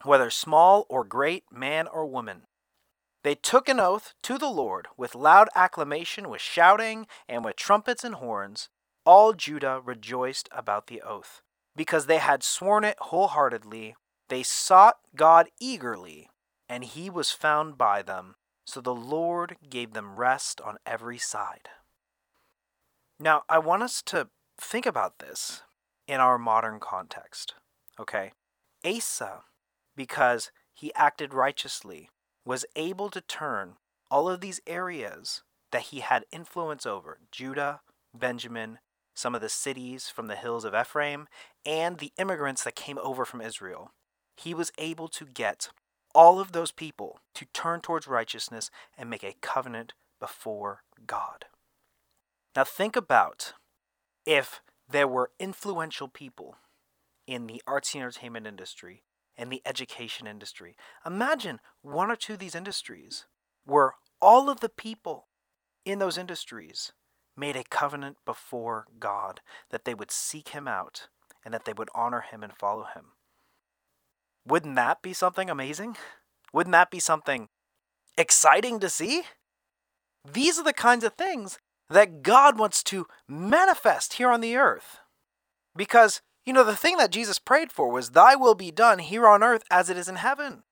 whether 0.03 0.31
small 0.31 0.85
or 0.89 1.05
great, 1.05 1.45
man 1.53 1.87
or 1.87 2.07
woman. 2.07 2.43
They 3.23 3.37
took 3.37 3.69
an 3.69 3.79
oath 3.79 4.15
to 4.25 4.39
the 4.39 4.51
Lord 4.51 4.89
with 4.97 5.15
loud 5.15 5.49
acclamation, 5.55 6.29
with 6.29 6.41
shouting, 6.41 7.07
and 7.29 7.45
with 7.45 7.55
trumpets 7.55 8.03
and 8.03 8.17
horns. 8.17 8.69
All 9.05 9.33
Judah 9.33 9.81
rejoiced 9.85 10.49
about 10.51 10.89
the 10.89 11.03
oath, 11.03 11.41
because 11.77 12.07
they 12.07 12.19
had 12.19 12.43
sworn 12.43 12.83
it 12.83 12.97
wholeheartedly. 12.99 13.95
They 14.29 14.43
sought 14.43 14.99
God 15.15 15.49
eagerly, 15.61 16.29
and 16.69 16.85
he 16.85 17.11
was 17.11 17.31
found 17.31 17.79
by 17.79 18.03
them. 18.03 18.37
So 18.65 18.81
the 18.81 18.95
Lord 18.95 19.57
gave 19.69 19.93
them 19.93 20.17
rest 20.17 20.61
on 20.61 20.79
every 20.85 21.19
side. 21.19 21.69
Now, 23.21 23.43
I 23.49 23.59
want 23.59 23.83
us 23.83 24.03
to 24.07 24.29
think 24.61 24.87
about 24.87 25.21
this 25.21 25.63
in 26.09 26.21
our 26.21 26.39
modern 26.39 26.81
context. 26.81 27.55
Okay? 27.99 28.33
Asa 28.85 29.45
because 29.97 30.53
he 30.75 30.95
acted 30.95 31.35
righteously, 31.35 32.11
was 32.45 32.67
able 32.77 33.09
to 33.11 33.21
turn 33.21 33.77
all 34.11 34.29
of 34.29 34.41
these 34.41 34.61
areas 34.67 35.43
that 35.73 35.83
he 35.85 36.01
had 36.01 36.27
influence 36.31 36.87
over 36.87 37.19
Judah, 37.33 37.81
Benjamin, 38.15 38.79
some 39.15 39.35
of 39.35 39.41
the 39.41 39.49
cities 39.49 40.09
from 40.09 40.29
the 40.29 40.37
hills 40.37 40.65
of 40.65 40.75
Ephraim, 40.75 41.27
and 41.65 41.99
the 41.99 42.13
immigrants 42.19 42.63
that 42.63 42.77
came 42.77 42.99
over 43.03 43.25
from 43.25 43.41
Israel. 43.41 43.93
He 44.37 44.55
was 44.55 44.73
able 44.79 45.09
to 45.09 45.25
get 45.25 45.71
all 46.15 46.41
of 46.41 46.53
those 46.53 46.73
people 46.73 47.21
to 47.35 47.47
turn 47.53 47.81
towards 47.81 48.07
righteousness 48.07 48.71
and 48.97 49.11
make 49.11 49.25
a 49.25 49.37
covenant 49.41 49.93
before 50.21 50.83
God. 51.07 51.47
Now, 52.55 52.65
think 52.65 52.97
about 52.97 53.53
if 54.25 54.63
there 54.89 55.09
were 55.09 55.31
influential 55.39 56.09
people 56.09 56.57
in 57.27 57.47
the 57.47 57.63
arts 57.67 57.95
and 57.95 58.03
entertainment 58.03 58.47
industry 58.47 59.03
and 59.37 59.51
the 59.51 59.63
education 59.67 60.27
industry. 60.27 60.77
Imagine 61.05 61.61
one 61.83 62.11
or 62.11 62.17
two 62.17 62.35
of 62.35 62.39
these 62.39 62.55
industries 62.55 63.27
where 63.65 63.95
all 64.23 64.49
of 64.49 64.61
the 64.61 64.69
people 64.69 65.27
in 65.85 65.99
those 65.99 66.17
industries 66.17 66.93
made 67.37 67.57
a 67.57 67.65
covenant 67.65 68.17
before 68.25 68.87
God 68.99 69.41
that 69.71 69.85
they 69.85 69.95
would 69.95 70.11
seek 70.11 70.49
Him 70.51 70.67
out 70.67 71.09
and 71.45 71.53
that 71.53 71.65
they 71.65 71.73
would 71.73 71.91
honor 71.95 72.23
Him 72.23 72.43
and 72.43 72.53
follow 72.53 72.87
Him. 72.95 73.13
Wouldn't 74.47 74.77
that 74.77 75.03
be 75.03 75.13
something 75.13 75.51
amazing? 75.51 75.97
Wouldn't 76.53 76.73
that 76.73 76.91
be 76.91 77.01
something 77.01 77.49
exciting 78.17 78.81
to 78.81 78.89
see? 78.89 79.23
These 80.31 80.59
are 80.59 80.65
the 80.65 80.73
kinds 80.73 81.05
of 81.05 81.15
things 81.15 81.59
that 81.91 82.23
God 82.23 82.59
wants 82.59 82.83
to 82.85 83.07
manifest 83.29 84.15
here 84.15 84.31
on 84.31 84.41
the 84.41 84.57
earth. 84.57 84.99
Because 85.77 86.23
you 86.47 86.53
know, 86.53 86.63
the 86.63 86.77
thing 86.77 86.97
that 86.99 87.11
Jesus 87.11 87.41
prayed 87.41 87.73
for 87.73 87.91
was, 87.91 88.11
Thy 88.11 88.37
will 88.37 88.55
be 88.55 88.71
done 88.71 89.01
here 89.01 89.27
on 89.27 89.43
earth 89.43 89.65
as 89.69 89.91
it 89.91 89.97
is 89.97 90.09
in 90.09 90.17
heaven. 90.17 90.63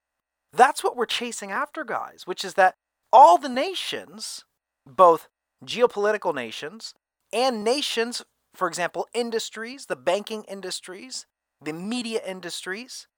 That's 0.53 0.85
what 0.85 0.97
we're 0.97 1.05
chasing 1.05 1.51
after, 1.51 1.83
guys, 1.83 2.23
which 2.27 2.45
is 2.45 2.55
that 2.55 2.77
all 3.13 3.39
the 3.39 3.49
nations, 3.49 4.45
both 4.87 5.29
geopolitical 5.65 6.33
nations 6.33 6.95
and 7.33 7.65
nations, 7.65 8.23
for 8.55 8.69
example, 8.69 9.09
industries, 9.13 9.87
the 9.87 9.97
banking 9.97 10.45
industries, 10.45 11.27
the 11.61 11.73
media 11.73 12.21
industries, 12.25 13.09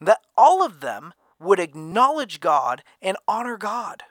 that 0.00 0.20
all 0.36 0.62
of 0.62 0.80
them 0.80 1.12
would 1.38 1.60
acknowledge 1.60 2.40
God 2.40 2.82
and 3.00 3.16
honor 3.26 3.56
God. 3.56 4.02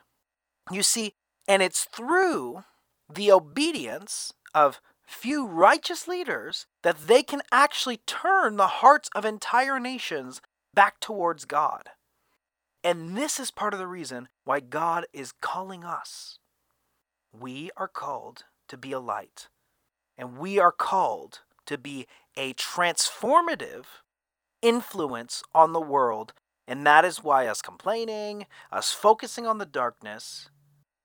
You 0.72 0.84
see, 0.84 1.14
and 1.48 1.62
it's 1.62 1.86
through 1.86 2.64
the 3.12 3.32
obedience 3.32 4.34
of 4.54 4.82
few 5.06 5.46
righteous 5.46 6.08
leaders 6.08 6.68
that 6.84 7.08
they 7.08 7.24
can 7.24 7.42
actually 7.52 7.98
turn 8.06 8.58
the 8.58 8.68
hearts 8.68 9.10
of 9.16 9.26
entire 9.26 9.80
nations 9.80 10.42
back 10.74 11.00
towards 11.00 11.46
God. 11.46 11.90
And 12.84 13.18
this 13.18 13.40
is 13.40 13.52
part 13.52 13.74
of 13.74 13.80
the 13.80 13.88
reason 13.88 14.30
why 14.46 14.60
God 14.60 15.06
is 15.12 15.34
calling 15.42 15.84
us. 15.84 16.38
We 17.38 17.72
are 17.76 17.88
called 17.88 18.44
to 18.68 18.78
be 18.78 18.92
a 18.92 19.00
light, 19.00 19.50
and 20.18 20.38
we 20.38 20.60
are 20.60 20.72
called 20.72 21.40
to 21.66 21.78
be 21.78 22.08
a 22.38 22.54
transformative 22.54 23.86
influence 24.62 25.44
on 25.54 25.74
the 25.74 25.82
world. 25.82 26.34
And 26.68 26.86
that 26.86 27.06
is 27.06 27.24
why 27.24 27.48
us 27.48 27.62
complaining, 27.62 28.46
us 28.72 28.92
focusing 28.92 29.48
on 29.48 29.58
the 29.58 29.66
darkness, 29.66 30.50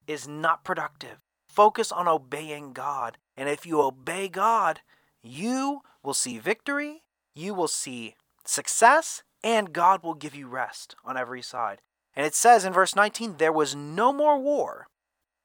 is 0.07 0.29
not 0.29 0.65
productive. 0.65 1.19
Focus 1.49 1.91
on 1.91 2.09
obeying 2.09 2.73
God. 2.73 3.17
And 3.37 3.49
if 3.49 3.65
you 3.65 3.81
obey 3.81 4.29
God, 4.29 4.81
you 5.23 5.81
will 6.03 6.15
see 6.15 6.39
victory, 6.39 7.03
you 7.35 7.55
will 7.55 7.69
see 7.69 8.15
success, 8.45 9.23
and 9.43 9.73
God 9.73 10.03
will 10.03 10.15
give 10.15 10.35
you 10.35 10.49
rest 10.49 10.97
on 11.05 11.17
every 11.17 11.43
side. 11.43 11.81
And 12.15 12.27
it 12.27 12.35
says 12.35 12.65
in 12.65 12.73
verse 12.73 12.95
19, 12.95 13.37
there 13.39 13.53
was 13.53 13.75
no 13.75 14.13
more 14.13 14.39
war 14.39 14.89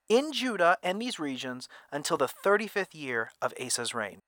in 0.08 0.32
Judah 0.32 0.78
and 0.84 1.02
these 1.02 1.20
regions 1.20 1.70
until 1.92 2.18
the 2.18 2.28
35th 2.28 2.94
year 2.94 3.32
of 3.42 3.54
Asa's 3.60 3.94
reign. 3.94 4.20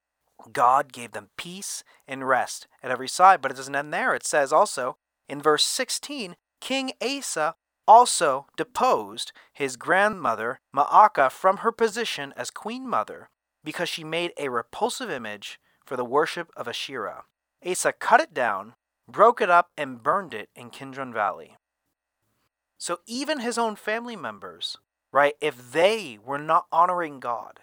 God 0.51 0.93
gave 0.93 1.11
them 1.11 1.29
peace 1.37 1.83
and 2.07 2.27
rest 2.27 2.67
at 2.83 2.91
every 2.91 3.07
side. 3.07 3.41
But 3.41 3.51
it 3.51 3.57
doesn't 3.57 3.75
end 3.75 3.93
there. 3.93 4.13
It 4.15 4.25
says 4.25 4.53
also 4.53 4.97
in 5.27 5.41
verse 5.41 5.63
16, 5.65 6.35
King 6.59 6.91
Asa 7.01 7.55
also 7.87 8.45
deposed 8.55 9.31
his 9.51 9.75
grandmother 9.75 10.59
Maacah 10.75 11.31
from 11.31 11.57
her 11.57 11.71
position 11.71 12.33
as 12.37 12.51
queen 12.51 12.87
mother 12.87 13.29
because 13.63 13.89
she 13.89 14.03
made 14.03 14.31
a 14.37 14.49
repulsive 14.49 15.09
image 15.09 15.59
for 15.85 15.97
the 15.97 16.05
worship 16.05 16.49
of 16.55 16.67
Asherah. 16.67 17.23
Asa 17.65 17.93
cut 17.93 18.21
it 18.21 18.33
down, 18.33 18.73
broke 19.07 19.41
it 19.41 19.49
up, 19.49 19.71
and 19.77 20.01
burned 20.01 20.33
it 20.33 20.49
in 20.55 20.69
Kidron 20.69 21.13
Valley. 21.13 21.57
So 22.77 22.99
even 23.05 23.39
his 23.41 23.57
own 23.57 23.75
family 23.75 24.15
members, 24.15 24.77
right, 25.11 25.35
if 25.41 25.71
they 25.71 26.17
were 26.23 26.39
not 26.39 26.65
honoring 26.71 27.19
God, 27.19 27.59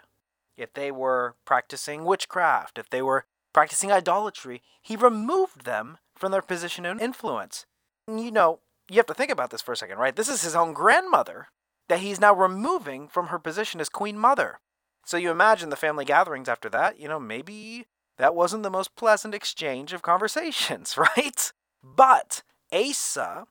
if 0.58 0.74
they 0.74 0.90
were 0.90 1.36
practicing 1.44 2.04
witchcraft, 2.04 2.78
if 2.78 2.90
they 2.90 3.00
were 3.00 3.24
practicing 3.52 3.90
idolatry, 3.90 4.62
he 4.82 4.96
removed 4.96 5.64
them 5.64 5.98
from 6.14 6.32
their 6.32 6.42
position 6.42 6.84
of 6.84 7.00
influence. 7.00 7.64
You 8.06 8.30
know, 8.30 8.60
you 8.90 8.96
have 8.96 9.06
to 9.06 9.14
think 9.14 9.30
about 9.30 9.50
this 9.50 9.62
for 9.62 9.72
a 9.72 9.76
second, 9.76 9.98
right? 9.98 10.14
This 10.14 10.28
is 10.28 10.42
his 10.42 10.56
own 10.56 10.72
grandmother 10.72 11.48
that 11.88 12.00
he's 12.00 12.20
now 12.20 12.34
removing 12.34 13.08
from 13.08 13.28
her 13.28 13.38
position 13.38 13.80
as 13.80 13.88
queen 13.88 14.18
mother. 14.18 14.60
So 15.04 15.16
you 15.16 15.30
imagine 15.30 15.70
the 15.70 15.76
family 15.76 16.04
gatherings 16.04 16.48
after 16.48 16.68
that, 16.70 17.00
you 17.00 17.08
know, 17.08 17.20
maybe 17.20 17.86
that 18.18 18.34
wasn't 18.34 18.62
the 18.62 18.70
most 18.70 18.96
pleasant 18.96 19.34
exchange 19.34 19.92
of 19.92 20.02
conversations, 20.02 20.96
right? 21.16 21.52
But 21.82 22.42
Asa 22.72 23.46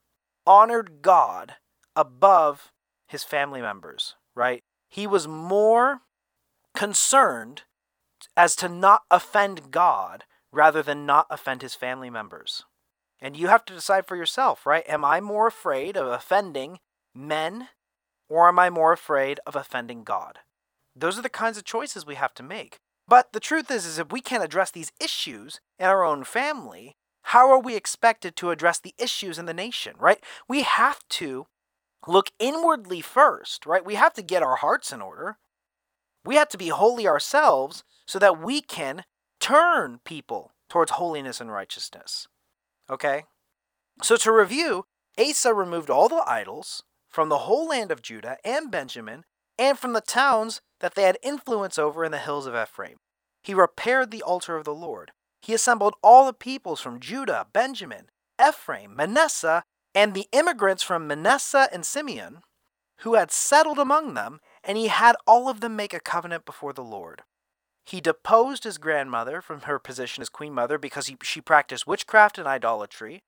honored 0.46 1.02
God 1.02 1.56
above 1.96 2.72
his 3.08 3.24
family 3.24 3.62
members, 3.62 4.16
right? 4.36 4.64
He 4.90 5.08
was 5.08 5.28
more 5.28 6.02
concerned 6.78 7.64
as 8.36 8.56
to 8.56 8.70
not 8.70 9.02
offend 9.10 9.72
God 9.72 10.26
rather 10.52 10.84
than 10.84 11.08
not 11.08 11.26
offend 11.32 11.64
his 11.64 11.74
family 11.74 12.12
members. 12.12 12.66
And 13.20 13.36
you 13.36 13.48
have 13.48 13.66
to 13.66 13.74
decide 13.74 14.06
for 14.06 14.16
yourself, 14.16 14.64
right? 14.64 14.84
Am 14.88 15.04
I 15.04 15.20
more 15.20 15.48
afraid 15.48 15.98
of 15.98 16.06
offending 16.06 16.78
men 17.16 17.70
or 18.30 18.48
am 18.48 18.60
I 18.60 18.70
more 18.70 18.94
afraid 18.94 19.40
of 19.48 19.56
offending 19.56 20.04
God? 20.04 20.38
Those 20.96 21.18
are 21.18 21.24
the 21.24 21.30
kinds 21.30 21.58
of 21.58 21.64
choices 21.64 22.06
we 22.06 22.14
have 22.14 22.36
to 22.36 22.44
make. 22.44 22.78
But 23.08 23.34
the 23.34 23.40
truth 23.40 23.72
is, 23.72 23.84
is 23.88 23.98
if 23.98 24.12
we 24.12 24.22
can't 24.22 24.44
address 24.44 24.70
these 24.70 24.92
issues 25.02 25.60
in 25.80 25.88
our 25.88 26.04
own 26.04 26.26
family, 26.26 26.94
how 27.24 27.50
are 27.50 27.60
we 27.60 27.76
expected 27.76 28.36
to 28.36 28.52
address 28.52 28.78
the 28.78 28.94
issues 29.00 29.40
in 29.40 29.48
the 29.48 29.54
nation, 29.54 29.96
right? 29.98 30.20
We 30.48 30.62
have 30.62 31.00
to 31.10 31.48
look 32.06 32.30
inwardly 32.38 33.02
first, 33.02 33.66
right? 33.66 33.84
We 33.84 33.96
have 33.96 34.14
to 34.14 34.22
get 34.22 34.44
our 34.44 34.58
hearts 34.58 34.92
in 34.92 35.02
order. 35.02 35.38
We 36.28 36.36
have 36.36 36.50
to 36.50 36.58
be 36.58 36.68
holy 36.68 37.08
ourselves 37.08 37.86
so 38.06 38.20
that 38.20 38.38
we 38.38 38.60
can 38.60 39.06
turn 39.40 40.02
people 40.04 40.52
towards 40.68 40.92
holiness 40.92 41.40
and 41.40 41.50
righteousness. 41.50 42.28
Okay? 42.90 43.24
So 44.04 44.18
to 44.18 44.34
review, 44.34 44.84
Asa 45.18 45.54
removed 45.54 45.90
all 45.90 46.10
the 46.10 46.26
idols 46.28 46.84
from 47.08 47.30
the 47.30 47.40
whole 47.40 47.70
land 47.70 47.92
of 47.92 48.02
Judah 48.02 48.36
and 48.44 48.70
Benjamin 48.70 49.24
and 49.58 49.80
from 49.80 49.94
the 49.94 50.02
towns 50.02 50.60
that 50.82 50.96
they 50.96 51.04
had 51.04 51.18
influence 51.24 51.80
over 51.80 52.04
in 52.04 52.12
the 52.12 52.18
hills 52.18 52.46
of 52.46 52.56
Ephraim. 52.56 52.98
He 53.42 53.54
repaired 53.54 54.12
the 54.12 54.22
altar 54.22 54.58
of 54.58 54.66
the 54.66 54.76
Lord. 54.76 55.12
He 55.42 55.54
assembled 55.54 55.96
all 56.04 56.26
the 56.26 56.34
peoples 56.34 56.82
from 56.82 57.00
Judah, 57.00 57.48
Benjamin, 57.54 58.08
Ephraim, 58.46 58.98
Manasseh, 58.98 59.64
and 59.96 60.14
the 60.14 60.28
immigrants 60.34 60.84
from 60.84 61.08
Manasseh 61.08 61.70
and 61.72 61.86
Simeon, 61.86 62.42
who 63.00 63.14
had 63.14 63.32
settled 63.32 63.80
among 63.80 64.14
them, 64.14 64.42
and 64.64 64.78
he 64.78 64.88
had 64.88 65.16
all 65.26 65.50
of 65.50 65.60
them 65.62 65.76
make 65.76 65.94
a 65.94 66.00
covenant 66.00 66.46
before 66.46 66.74
the 66.74 66.84
Lord. 66.84 67.24
He 67.86 68.02
deposed 68.02 68.64
his 68.66 68.78
grandmother 68.78 69.42
from 69.42 69.62
her 69.62 69.80
position 69.80 70.22
as 70.22 70.30
queen 70.30 70.54
mother 70.54 70.78
because 70.78 71.08
he, 71.08 71.18
she 71.24 71.40
practiced 71.40 71.88
witchcraft 71.88 72.38
and 72.38 72.48
idolatry. 72.48 73.24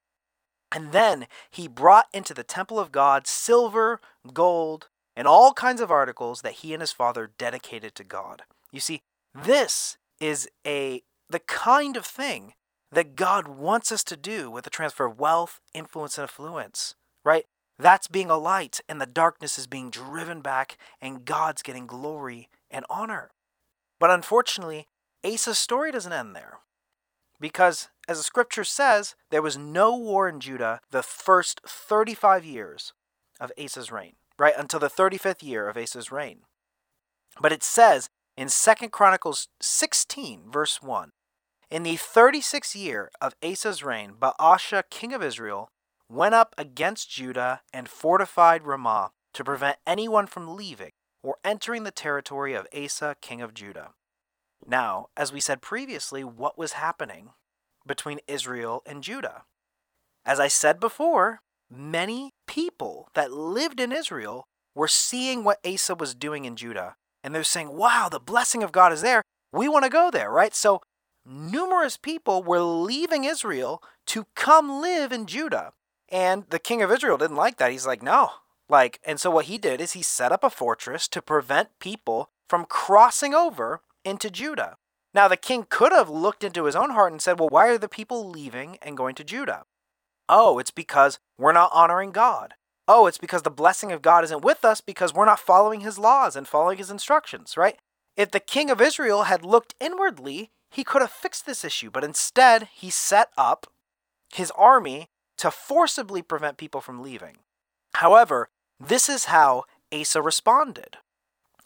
And 0.71 0.91
then 0.91 1.27
he 1.49 1.67
brought 1.67 2.07
into 2.13 2.33
the 2.33 2.43
temple 2.43 2.77
of 2.77 2.91
God 2.91 3.25
silver, 3.25 4.01
gold, 4.33 4.89
and 5.15 5.27
all 5.27 5.53
kinds 5.53 5.81
of 5.81 5.91
articles 5.91 6.41
that 6.41 6.55
he 6.55 6.73
and 6.73 6.81
his 6.81 6.91
father 6.91 7.31
dedicated 7.37 7.95
to 7.95 8.03
God. 8.03 8.43
You 8.71 8.79
see, 8.79 9.01
this 9.33 9.97
is 10.19 10.49
a 10.65 11.03
the 11.29 11.39
kind 11.39 11.95
of 11.95 12.05
thing 12.05 12.53
that 12.91 13.15
God 13.15 13.47
wants 13.47 13.91
us 13.91 14.03
to 14.05 14.17
do 14.17 14.49
with 14.49 14.63
the 14.63 14.69
transfer 14.69 15.05
of 15.05 15.19
wealth, 15.19 15.59
influence, 15.73 16.17
and 16.17 16.23
affluence, 16.23 16.95
right? 17.23 17.45
That's 17.79 18.09
being 18.09 18.29
a 18.29 18.37
light, 18.37 18.81
and 18.89 18.99
the 18.99 19.05
darkness 19.05 19.57
is 19.57 19.65
being 19.65 19.89
driven 19.89 20.41
back, 20.41 20.77
and 21.01 21.23
God's 21.23 21.61
getting 21.61 21.87
glory 21.87 22.49
and 22.69 22.85
honor. 22.89 23.31
But 23.99 24.11
unfortunately, 24.11 24.85
Asa's 25.23 25.57
story 25.57 25.91
doesn't 25.91 26.11
end 26.11 26.35
there. 26.35 26.59
Because, 27.39 27.87
as 28.07 28.17
the 28.17 28.23
scripture 28.23 28.65
says, 28.65 29.15
there 29.31 29.41
was 29.41 29.57
no 29.57 29.95
war 29.95 30.27
in 30.27 30.41
Judah 30.41 30.81
the 30.91 31.01
first 31.01 31.61
35 31.65 32.43
years 32.43 32.91
of 33.39 33.51
Asa's 33.57 33.93
reign, 33.93 34.15
right? 34.37 34.53
Until 34.57 34.81
the 34.81 34.89
35th 34.89 35.41
year 35.41 35.69
of 35.69 35.77
Asa's 35.77 36.11
reign. 36.11 36.41
But 37.39 37.53
it 37.53 37.63
says 37.63 38.09
in 38.35 38.49
2 38.49 38.89
Chronicles 38.89 39.47
16, 39.61 40.51
verse 40.51 40.81
1 40.81 41.11
in 41.69 41.83
the 41.83 41.95
36th 41.95 42.75
year 42.75 43.11
of 43.21 43.35
Asa's 43.43 43.83
reign, 43.83 44.13
Baasha, 44.19 44.83
king 44.89 45.13
of 45.13 45.23
Israel, 45.23 45.69
went 46.09 46.33
up 46.35 46.55
against 46.57 47.09
Judah 47.09 47.61
and 47.71 47.87
fortified 47.87 48.63
Ramah 48.63 49.11
to 49.33 49.43
prevent 49.43 49.77
anyone 49.85 50.27
from 50.27 50.55
leaving 50.55 50.91
or 51.21 51.37
entering 51.43 51.83
the 51.83 51.91
territory 51.91 52.53
of 52.53 52.67
Asa, 52.75 53.15
king 53.21 53.41
of 53.41 53.53
Judah. 53.53 53.91
Now, 54.65 55.07
as 55.15 55.31
we 55.31 55.39
said 55.39 55.61
previously, 55.61 56.23
what 56.23 56.57
was 56.57 56.73
happening 56.73 57.29
between 57.85 58.19
Israel 58.27 58.81
and 58.85 59.03
Judah? 59.03 59.43
As 60.25 60.39
I 60.39 60.47
said 60.47 60.79
before, 60.79 61.41
many 61.69 62.31
people 62.47 63.09
that 63.13 63.31
lived 63.31 63.79
in 63.79 63.91
Israel 63.91 64.45
were 64.75 64.87
seeing 64.87 65.43
what 65.43 65.65
Asa 65.65 65.95
was 65.95 66.15
doing 66.15 66.45
in 66.45 66.55
Judah, 66.55 66.95
and 67.23 67.33
they're 67.33 67.43
saying, 67.43 67.75
wow, 67.75 68.09
the 68.09 68.19
blessing 68.19 68.63
of 68.63 68.71
God 68.71 68.91
is 68.91 69.01
there. 69.01 69.21
We 69.51 69.67
want 69.67 69.83
to 69.83 69.89
go 69.89 70.09
there, 70.11 70.31
right? 70.31 70.53
So 70.55 70.81
numerous 71.25 71.97
people 71.97 72.43
were 72.43 72.61
leaving 72.61 73.23
Israel 73.23 73.81
to 74.07 74.25
come 74.35 74.81
live 74.81 75.11
in 75.11 75.25
Judah. 75.25 75.73
And 76.11 76.45
the 76.49 76.59
king 76.59 76.81
of 76.81 76.91
Israel 76.91 77.17
didn't 77.17 77.35
like 77.35 77.57
that. 77.57 77.71
He's 77.71 77.87
like, 77.87 78.01
no. 78.01 78.31
Like, 78.67 78.99
and 79.03 79.19
so 79.19 79.31
what 79.31 79.45
he 79.45 79.57
did 79.57 79.81
is 79.81 79.93
he 79.93 80.01
set 80.01 80.31
up 80.31 80.43
a 80.43 80.49
fortress 80.49 81.07
to 81.09 81.21
prevent 81.21 81.79
people 81.79 82.29
from 82.47 82.65
crossing 82.65 83.33
over 83.33 83.81
into 84.03 84.29
Judah. 84.29 84.77
Now, 85.13 85.27
the 85.27 85.37
king 85.37 85.65
could 85.69 85.91
have 85.91 86.09
looked 86.09 86.43
into 86.43 86.65
his 86.65 86.75
own 86.75 86.91
heart 86.91 87.11
and 87.11 87.21
said, 87.21 87.39
well, 87.39 87.49
why 87.49 87.67
are 87.67 87.77
the 87.77 87.89
people 87.89 88.29
leaving 88.29 88.77
and 88.81 88.97
going 88.97 89.15
to 89.15 89.23
Judah? 89.23 89.63
Oh, 90.27 90.59
it's 90.59 90.71
because 90.71 91.19
we're 91.37 91.51
not 91.51 91.71
honoring 91.73 92.11
God. 92.11 92.53
Oh, 92.87 93.07
it's 93.07 93.17
because 93.17 93.41
the 93.41 93.51
blessing 93.51 93.91
of 93.91 94.01
God 94.01 94.23
isn't 94.23 94.43
with 94.43 94.63
us 94.63 94.81
because 94.81 95.13
we're 95.13 95.25
not 95.25 95.39
following 95.39 95.81
his 95.81 95.99
laws 95.99 96.35
and 96.35 96.47
following 96.47 96.77
his 96.77 96.91
instructions, 96.91 97.57
right? 97.57 97.77
If 98.15 98.31
the 98.31 98.39
king 98.39 98.69
of 98.69 98.81
Israel 98.81 99.23
had 99.23 99.43
looked 99.43 99.75
inwardly, 99.79 100.51
he 100.69 100.83
could 100.83 101.01
have 101.01 101.11
fixed 101.11 101.45
this 101.45 101.63
issue, 101.63 101.89
but 101.89 102.03
instead 102.03 102.67
he 102.73 102.89
set 102.89 103.29
up 103.37 103.67
his 104.33 104.51
army 104.51 105.09
to 105.39 105.51
forcibly 105.51 106.21
prevent 106.21 106.57
people 106.57 106.81
from 106.81 107.01
leaving. 107.01 107.37
However, 107.95 108.49
this 108.79 109.09
is 109.09 109.25
how 109.25 109.63
Asa 109.91 110.21
responded. 110.21 110.97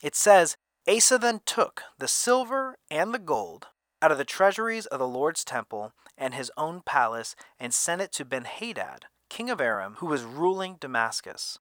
It 0.02 0.16
says, 0.16 0.58
Asa 0.88 1.18
then 1.18 1.42
took 1.46 1.84
the 1.98 2.08
silver 2.08 2.78
and 2.90 3.14
the 3.14 3.20
gold 3.20 3.68
out 4.02 4.12
of 4.12 4.18
the 4.18 4.26
treasuries 4.26 4.86
of 4.86 5.00
the 5.00 5.08
Lord's 5.08 5.44
temple 5.44 5.94
and 6.18 6.34
his 6.34 6.52
own 6.58 6.82
palace 6.86 7.36
and 7.60 7.74
sent 7.74 8.02
it 8.02 8.12
to 8.14 8.26
Benhadad, 8.26 9.04
king 9.30 9.50
of 9.50 9.62
Aram, 9.62 9.96
who 10.00 10.08
was 10.08 10.24
ruling 10.24 10.78
Damascus. 10.80 11.60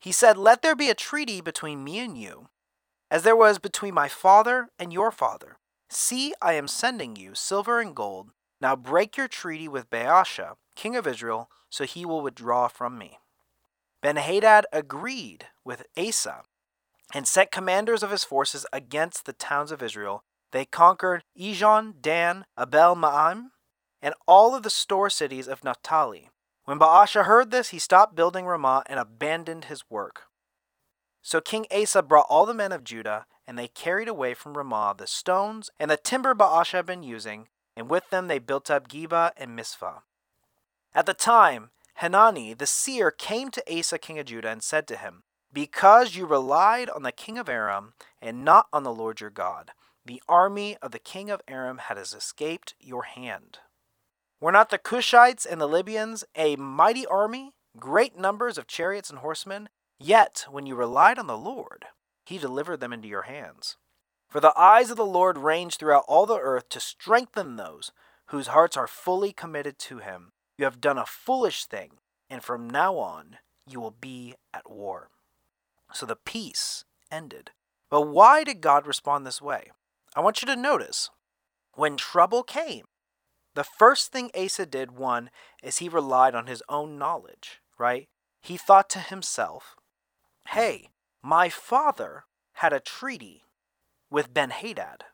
He 0.00 0.12
said, 0.12 0.36
Let 0.36 0.62
there 0.62 0.76
be 0.76 0.90
a 0.90 0.94
treaty 0.94 1.40
between 1.40 1.84
me 1.84 1.98
and 1.98 2.16
you, 2.16 2.48
as 3.10 3.22
there 3.22 3.36
was 3.36 3.58
between 3.58 3.94
my 3.94 4.08
father 4.08 4.68
and 4.78 4.92
your 4.92 5.10
father, 5.10 5.58
See, 5.94 6.32
I 6.40 6.54
am 6.54 6.68
sending 6.68 7.16
you 7.16 7.34
silver 7.34 7.78
and 7.78 7.94
gold. 7.94 8.30
Now 8.62 8.76
break 8.76 9.16
your 9.16 9.26
treaty 9.26 9.66
with 9.66 9.90
Baasha, 9.90 10.54
king 10.76 10.94
of 10.94 11.04
Israel, 11.04 11.50
so 11.68 11.82
he 11.82 12.06
will 12.06 12.20
withdraw 12.20 12.68
from 12.68 12.96
me. 12.96 13.18
Benhadad 14.00 14.62
agreed 14.72 15.48
with 15.64 15.84
Asa 15.98 16.42
and 17.12 17.26
sent 17.26 17.50
commanders 17.50 18.04
of 18.04 18.12
his 18.12 18.22
forces 18.22 18.64
against 18.72 19.26
the 19.26 19.32
towns 19.32 19.72
of 19.72 19.82
Israel. 19.82 20.22
They 20.52 20.64
conquered 20.64 21.24
Ijon, 21.36 21.94
Dan, 22.00 22.44
Abel 22.56 22.94
Maim, 22.94 23.50
and 24.00 24.14
all 24.28 24.54
of 24.54 24.62
the 24.62 24.70
store 24.70 25.10
cities 25.10 25.48
of 25.48 25.64
Naphtali. 25.64 26.30
When 26.64 26.78
Baasha 26.78 27.24
heard 27.24 27.50
this, 27.50 27.70
he 27.70 27.80
stopped 27.80 28.14
building 28.14 28.46
Ramah 28.46 28.84
and 28.86 29.00
abandoned 29.00 29.64
his 29.64 29.90
work. 29.90 30.26
So 31.20 31.40
King 31.40 31.66
Asa 31.72 32.00
brought 32.02 32.26
all 32.30 32.46
the 32.46 32.54
men 32.54 32.70
of 32.70 32.84
Judah 32.84 33.26
and 33.44 33.58
they 33.58 33.66
carried 33.66 34.06
away 34.06 34.34
from 34.34 34.56
Ramah 34.56 34.94
the 34.98 35.08
stones 35.08 35.68
and 35.80 35.90
the 35.90 35.96
timber 35.96 36.32
Baasha 36.32 36.74
had 36.74 36.86
been 36.86 37.02
using, 37.02 37.48
and 37.76 37.88
with 37.88 38.10
them 38.10 38.28
they 38.28 38.38
built 38.38 38.70
up 38.70 38.88
Geba 38.88 39.32
and 39.36 39.56
Mizpah. 39.56 40.00
At 40.94 41.06
the 41.06 41.14
time, 41.14 41.70
Hanani 41.96 42.54
the 42.54 42.66
seer 42.66 43.10
came 43.10 43.50
to 43.50 43.78
Asa 43.78 43.98
king 43.98 44.18
of 44.18 44.26
Judah 44.26 44.50
and 44.50 44.62
said 44.62 44.86
to 44.88 44.96
him, 44.96 45.22
Because 45.52 46.16
you 46.16 46.26
relied 46.26 46.90
on 46.90 47.02
the 47.02 47.12
king 47.12 47.38
of 47.38 47.48
Aram 47.48 47.94
and 48.20 48.44
not 48.44 48.66
on 48.72 48.82
the 48.82 48.94
Lord 48.94 49.20
your 49.20 49.30
God, 49.30 49.72
the 50.04 50.22
army 50.28 50.76
of 50.82 50.90
the 50.90 50.98
king 50.98 51.30
of 51.30 51.42
Aram 51.46 51.78
has 51.78 52.12
escaped 52.12 52.74
your 52.80 53.04
hand. 53.04 53.58
Were 54.40 54.52
not 54.52 54.70
the 54.70 54.78
Cushites 54.78 55.46
and 55.46 55.60
the 55.60 55.68
Libyans 55.68 56.24
a 56.34 56.56
mighty 56.56 57.06
army, 57.06 57.52
great 57.78 58.18
numbers 58.18 58.58
of 58.58 58.66
chariots 58.66 59.08
and 59.08 59.20
horsemen? 59.20 59.68
Yet, 60.00 60.46
when 60.50 60.66
you 60.66 60.74
relied 60.74 61.18
on 61.20 61.28
the 61.28 61.38
Lord, 61.38 61.84
he 62.26 62.38
delivered 62.38 62.80
them 62.80 62.92
into 62.92 63.06
your 63.06 63.22
hands. 63.22 63.76
For 64.32 64.40
the 64.40 64.58
eyes 64.58 64.88
of 64.88 64.96
the 64.96 65.04
Lord 65.04 65.36
range 65.36 65.76
throughout 65.76 66.06
all 66.08 66.24
the 66.24 66.38
earth 66.38 66.70
to 66.70 66.80
strengthen 66.80 67.56
those 67.56 67.92
whose 68.28 68.46
hearts 68.46 68.78
are 68.78 68.86
fully 68.86 69.30
committed 69.30 69.78
to 69.80 69.98
him. 69.98 70.32
You 70.56 70.64
have 70.64 70.80
done 70.80 70.96
a 70.96 71.04
foolish 71.04 71.66
thing, 71.66 71.98
and 72.30 72.42
from 72.42 72.70
now 72.70 72.96
on 72.96 73.36
you 73.68 73.78
will 73.78 73.90
be 73.90 74.36
at 74.54 74.70
war. 74.70 75.10
So 75.92 76.06
the 76.06 76.16
peace 76.16 76.86
ended. 77.10 77.50
But 77.90 78.08
why 78.08 78.42
did 78.42 78.62
God 78.62 78.86
respond 78.86 79.26
this 79.26 79.42
way? 79.42 79.70
I 80.16 80.20
want 80.20 80.40
you 80.40 80.46
to 80.46 80.56
notice 80.56 81.10
when 81.74 81.98
trouble 81.98 82.42
came, 82.42 82.86
the 83.54 83.64
first 83.64 84.12
thing 84.12 84.30
Asa 84.34 84.64
did, 84.64 84.92
one, 84.92 85.28
is 85.62 85.76
he 85.76 85.90
relied 85.90 86.34
on 86.34 86.46
his 86.46 86.62
own 86.70 86.96
knowledge, 86.96 87.60
right? 87.76 88.08
He 88.40 88.56
thought 88.56 88.88
to 88.90 88.98
himself, 88.98 89.76
hey, 90.48 90.88
my 91.22 91.50
father 91.50 92.24
had 92.54 92.72
a 92.72 92.80
treaty 92.80 93.41
with 94.12 94.34
Ben 94.34 94.50
Hadad. 94.50 95.04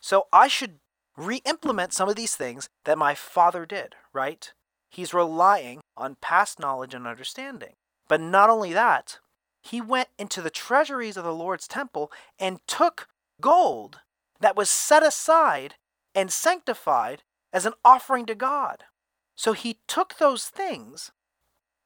So 0.00 0.26
I 0.32 0.48
should 0.48 0.80
re 1.16 1.40
implement 1.44 1.92
some 1.92 2.08
of 2.08 2.16
these 2.16 2.36
things 2.36 2.68
that 2.84 2.98
my 2.98 3.14
father 3.14 3.64
did, 3.64 3.94
right? 4.12 4.52
He's 4.90 5.14
relying 5.14 5.80
on 5.96 6.16
past 6.20 6.58
knowledge 6.58 6.94
and 6.94 7.06
understanding. 7.06 7.74
But 8.08 8.20
not 8.20 8.50
only 8.50 8.72
that, 8.72 9.18
he 9.62 9.80
went 9.80 10.08
into 10.18 10.42
the 10.42 10.50
treasuries 10.50 11.16
of 11.16 11.24
the 11.24 11.34
Lord's 11.34 11.68
temple 11.68 12.10
and 12.38 12.60
took 12.66 13.08
gold 13.40 14.00
that 14.40 14.56
was 14.56 14.70
set 14.70 15.02
aside 15.02 15.74
and 16.14 16.32
sanctified 16.32 17.22
as 17.52 17.66
an 17.66 17.74
offering 17.84 18.26
to 18.26 18.34
God. 18.34 18.84
So 19.36 19.52
he 19.52 19.78
took 19.86 20.18
those 20.18 20.46
things 20.46 21.12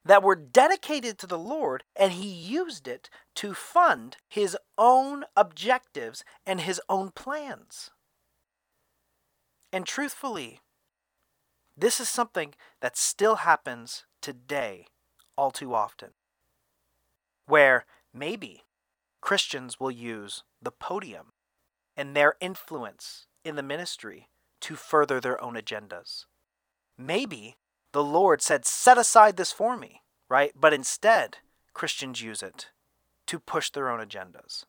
that 0.05 0.23
were 0.23 0.37
dedicated 0.37 1.19
to 1.19 1.27
the 1.27 1.38
Lord, 1.38 1.85
and 1.97 2.12
he 2.12 2.29
used 2.29 2.87
it 2.88 3.11
to 3.37 3.55
fund 3.55 4.17
his 4.29 4.57
own 4.77 5.25
objectives 5.37 6.25
and 6.47 6.61
his 6.61 6.81
own 6.88 7.11
plans. 7.11 7.90
And 9.73 9.87
truthfully, 9.87 10.61
this 11.77 12.01
is 12.01 12.09
something 12.09 12.55
that 12.81 12.97
still 12.97 13.37
happens 13.37 14.05
today 14.21 14.87
all 15.37 15.51
too 15.51 15.75
often. 15.75 16.11
where 17.47 17.85
maybe 18.12 18.64
Christians 19.21 19.79
will 19.81 19.90
use 19.90 20.45
the 20.62 20.71
podium 20.71 21.33
and 21.97 22.14
their 22.17 22.37
influence 22.40 23.27
in 23.45 23.57
the 23.57 23.62
ministry 23.62 24.29
to 24.61 24.77
further 24.77 25.21
their 25.21 25.43
own 25.43 25.55
agendas. 25.55 26.25
Maybe 26.97 27.57
the 27.94 28.04
Lord 28.04 28.42
said, 28.42 28.66
Set 28.66 28.98
aside 28.98 29.37
this 29.37 29.52
for 29.52 29.76
me, 29.76 30.02
right? 30.28 30.52
But 30.54 30.74
instead, 30.74 31.38
Christians 31.72 32.20
use 32.20 32.42
it 32.42 32.66
to 33.26 33.38
push 33.38 33.70
their 33.70 33.88
own 33.88 34.04
agendas. 34.04 34.64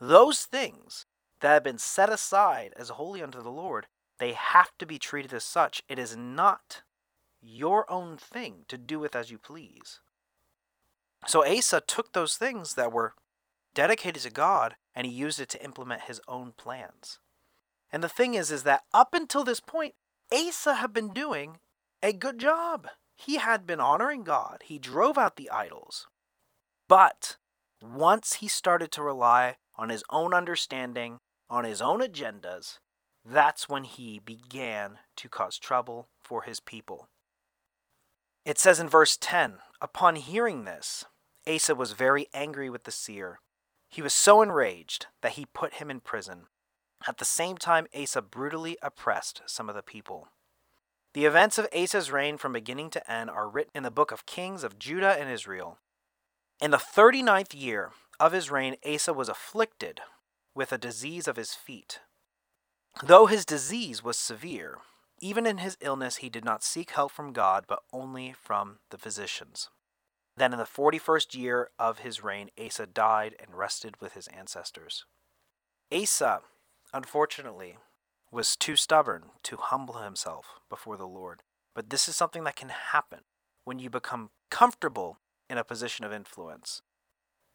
Those 0.00 0.40
things 0.40 1.04
that 1.40 1.52
have 1.52 1.62
been 1.62 1.78
set 1.78 2.08
aside 2.08 2.72
as 2.76 2.88
holy 2.88 3.22
unto 3.22 3.42
the 3.42 3.50
Lord, 3.50 3.86
they 4.18 4.32
have 4.32 4.70
to 4.78 4.86
be 4.86 4.98
treated 4.98 5.34
as 5.34 5.44
such. 5.44 5.82
It 5.88 5.98
is 5.98 6.16
not 6.16 6.82
your 7.42 7.90
own 7.92 8.16
thing 8.16 8.64
to 8.68 8.78
do 8.78 8.98
with 8.98 9.14
as 9.14 9.30
you 9.30 9.36
please. 9.36 10.00
So 11.26 11.46
Asa 11.46 11.82
took 11.86 12.12
those 12.12 12.36
things 12.36 12.74
that 12.74 12.92
were 12.92 13.12
dedicated 13.74 14.22
to 14.22 14.30
God 14.30 14.76
and 14.94 15.06
he 15.06 15.12
used 15.12 15.38
it 15.38 15.50
to 15.50 15.62
implement 15.62 16.02
his 16.02 16.20
own 16.26 16.54
plans. 16.56 17.18
And 17.92 18.02
the 18.02 18.08
thing 18.08 18.32
is 18.32 18.50
is 18.50 18.62
that 18.62 18.84
up 18.94 19.12
until 19.12 19.44
this 19.44 19.60
point 19.60 19.94
Asa 20.32 20.76
had 20.76 20.94
been 20.94 21.12
doing 21.12 21.58
a 22.02 22.12
good 22.12 22.38
job. 22.38 22.88
He 23.16 23.36
had 23.36 23.66
been 23.66 23.80
honoring 23.80 24.24
God. 24.24 24.62
He 24.64 24.78
drove 24.78 25.16
out 25.16 25.36
the 25.36 25.50
idols. 25.50 26.08
But 26.88 27.36
once 27.80 28.34
he 28.34 28.48
started 28.48 28.90
to 28.92 29.02
rely 29.02 29.56
on 29.76 29.88
his 29.88 30.04
own 30.10 30.34
understanding, 30.34 31.18
on 31.48 31.64
his 31.64 31.80
own 31.80 32.00
agendas, 32.00 32.78
that's 33.24 33.68
when 33.68 33.84
he 33.84 34.18
began 34.18 34.98
to 35.16 35.28
cause 35.28 35.58
trouble 35.58 36.08
for 36.22 36.42
his 36.42 36.60
people. 36.60 37.08
It 38.44 38.58
says 38.58 38.80
in 38.80 38.88
verse 38.88 39.16
10 39.20 39.58
Upon 39.80 40.16
hearing 40.16 40.64
this, 40.64 41.04
Asa 41.46 41.74
was 41.74 41.92
very 41.92 42.26
angry 42.34 42.68
with 42.70 42.84
the 42.84 42.90
seer. 42.90 43.40
He 43.88 44.02
was 44.02 44.14
so 44.14 44.42
enraged 44.42 45.06
that 45.22 45.32
he 45.32 45.46
put 45.46 45.74
him 45.74 45.90
in 45.90 46.00
prison. 46.00 46.46
At 47.06 47.18
the 47.18 47.24
same 47.24 47.56
time, 47.56 47.86
Asa 47.94 48.22
brutally 48.22 48.78
oppressed 48.82 49.42
some 49.46 49.68
of 49.68 49.74
the 49.74 49.82
people. 49.82 50.28
The 51.14 51.26
events 51.26 51.58
of 51.58 51.68
Asa's 51.74 52.10
reign 52.10 52.38
from 52.38 52.54
beginning 52.54 52.88
to 52.90 53.10
end 53.10 53.28
are 53.28 53.48
written 53.48 53.72
in 53.74 53.82
the 53.82 53.90
book 53.90 54.12
of 54.12 54.24
Kings 54.24 54.64
of 54.64 54.78
Judah 54.78 55.16
and 55.18 55.28
Israel. 55.28 55.78
In 56.60 56.70
the 56.70 56.78
thirty 56.78 57.22
ninth 57.22 57.54
year 57.54 57.90
of 58.18 58.32
his 58.32 58.50
reign, 58.50 58.76
Asa 58.86 59.12
was 59.12 59.28
afflicted 59.28 60.00
with 60.54 60.72
a 60.72 60.78
disease 60.78 61.28
of 61.28 61.36
his 61.36 61.54
feet. 61.54 62.00
Though 63.02 63.26
his 63.26 63.44
disease 63.44 64.02
was 64.02 64.16
severe, 64.16 64.78
even 65.20 65.46
in 65.46 65.58
his 65.58 65.76
illness 65.80 66.16
he 66.16 66.30
did 66.30 66.44
not 66.44 66.64
seek 66.64 66.92
help 66.92 67.12
from 67.12 67.32
God, 67.32 67.64
but 67.68 67.82
only 67.92 68.32
from 68.32 68.78
the 68.90 68.98
physicians. 68.98 69.68
Then 70.36 70.52
in 70.52 70.58
the 70.58 70.64
forty 70.64 70.98
first 70.98 71.34
year 71.34 71.70
of 71.78 71.98
his 71.98 72.24
reign, 72.24 72.48
Asa 72.58 72.86
died 72.86 73.34
and 73.38 73.54
rested 73.54 74.00
with 74.00 74.14
his 74.14 74.28
ancestors. 74.28 75.04
Asa, 75.92 76.40
unfortunately, 76.94 77.76
was 78.32 78.56
too 78.56 78.74
stubborn 78.74 79.24
to 79.44 79.56
humble 79.58 79.98
himself 79.98 80.60
before 80.68 80.96
the 80.96 81.06
Lord. 81.06 81.42
But 81.74 81.90
this 81.90 82.08
is 82.08 82.16
something 82.16 82.44
that 82.44 82.56
can 82.56 82.70
happen 82.70 83.20
when 83.64 83.78
you 83.78 83.90
become 83.90 84.30
comfortable 84.50 85.18
in 85.48 85.58
a 85.58 85.64
position 85.64 86.04
of 86.04 86.12
influence 86.12 86.82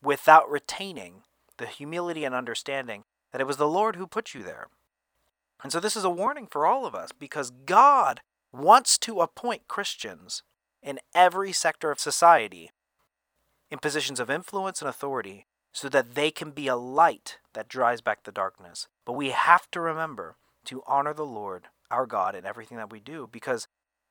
without 0.01 0.49
retaining 0.49 1.23
the 1.57 1.65
humility 1.65 2.23
and 2.23 2.35
understanding 2.35 3.03
that 3.31 3.41
it 3.41 3.47
was 3.47 3.57
the 3.57 3.67
Lord 3.67 3.95
who 3.95 4.05
put 4.05 4.33
you 4.33 4.43
there. 4.43 4.67
And 5.63 5.71
so 5.71 5.79
this 5.79 5.95
is 5.95 6.03
a 6.03 6.09
warning 6.09 6.47
for 6.49 6.67
all 6.67 6.85
of 6.85 6.93
us 6.93 7.11
because 7.11 7.51
God 7.65 8.21
wants 8.53 8.97
to 8.99 9.21
appoint 9.21 9.67
Christians 9.67 10.43
in 10.83 10.99
every 11.15 11.51
sector 11.51 11.89
of 11.89 11.99
society 11.99 12.69
in 13.71 13.79
positions 13.79 14.19
of 14.19 14.29
influence 14.29 14.81
and 14.81 14.87
authority 14.87 15.47
so 15.73 15.89
that 15.89 16.15
they 16.15 16.31
can 16.31 16.51
be 16.51 16.67
a 16.67 16.75
light 16.75 17.39
that 17.53 17.67
drives 17.67 18.01
back 18.01 18.23
the 18.23 18.31
darkness. 18.31 18.87
But 19.05 19.13
we 19.13 19.31
have 19.31 19.69
to 19.71 19.81
remember 19.81 20.37
to 20.67 20.83
honor 20.87 21.13
the 21.13 21.25
Lord 21.25 21.67
our 21.89 22.05
God 22.05 22.35
in 22.35 22.45
everything 22.45 22.77
that 22.77 22.91
we 22.91 22.99
do 22.99 23.27
because 23.31 23.67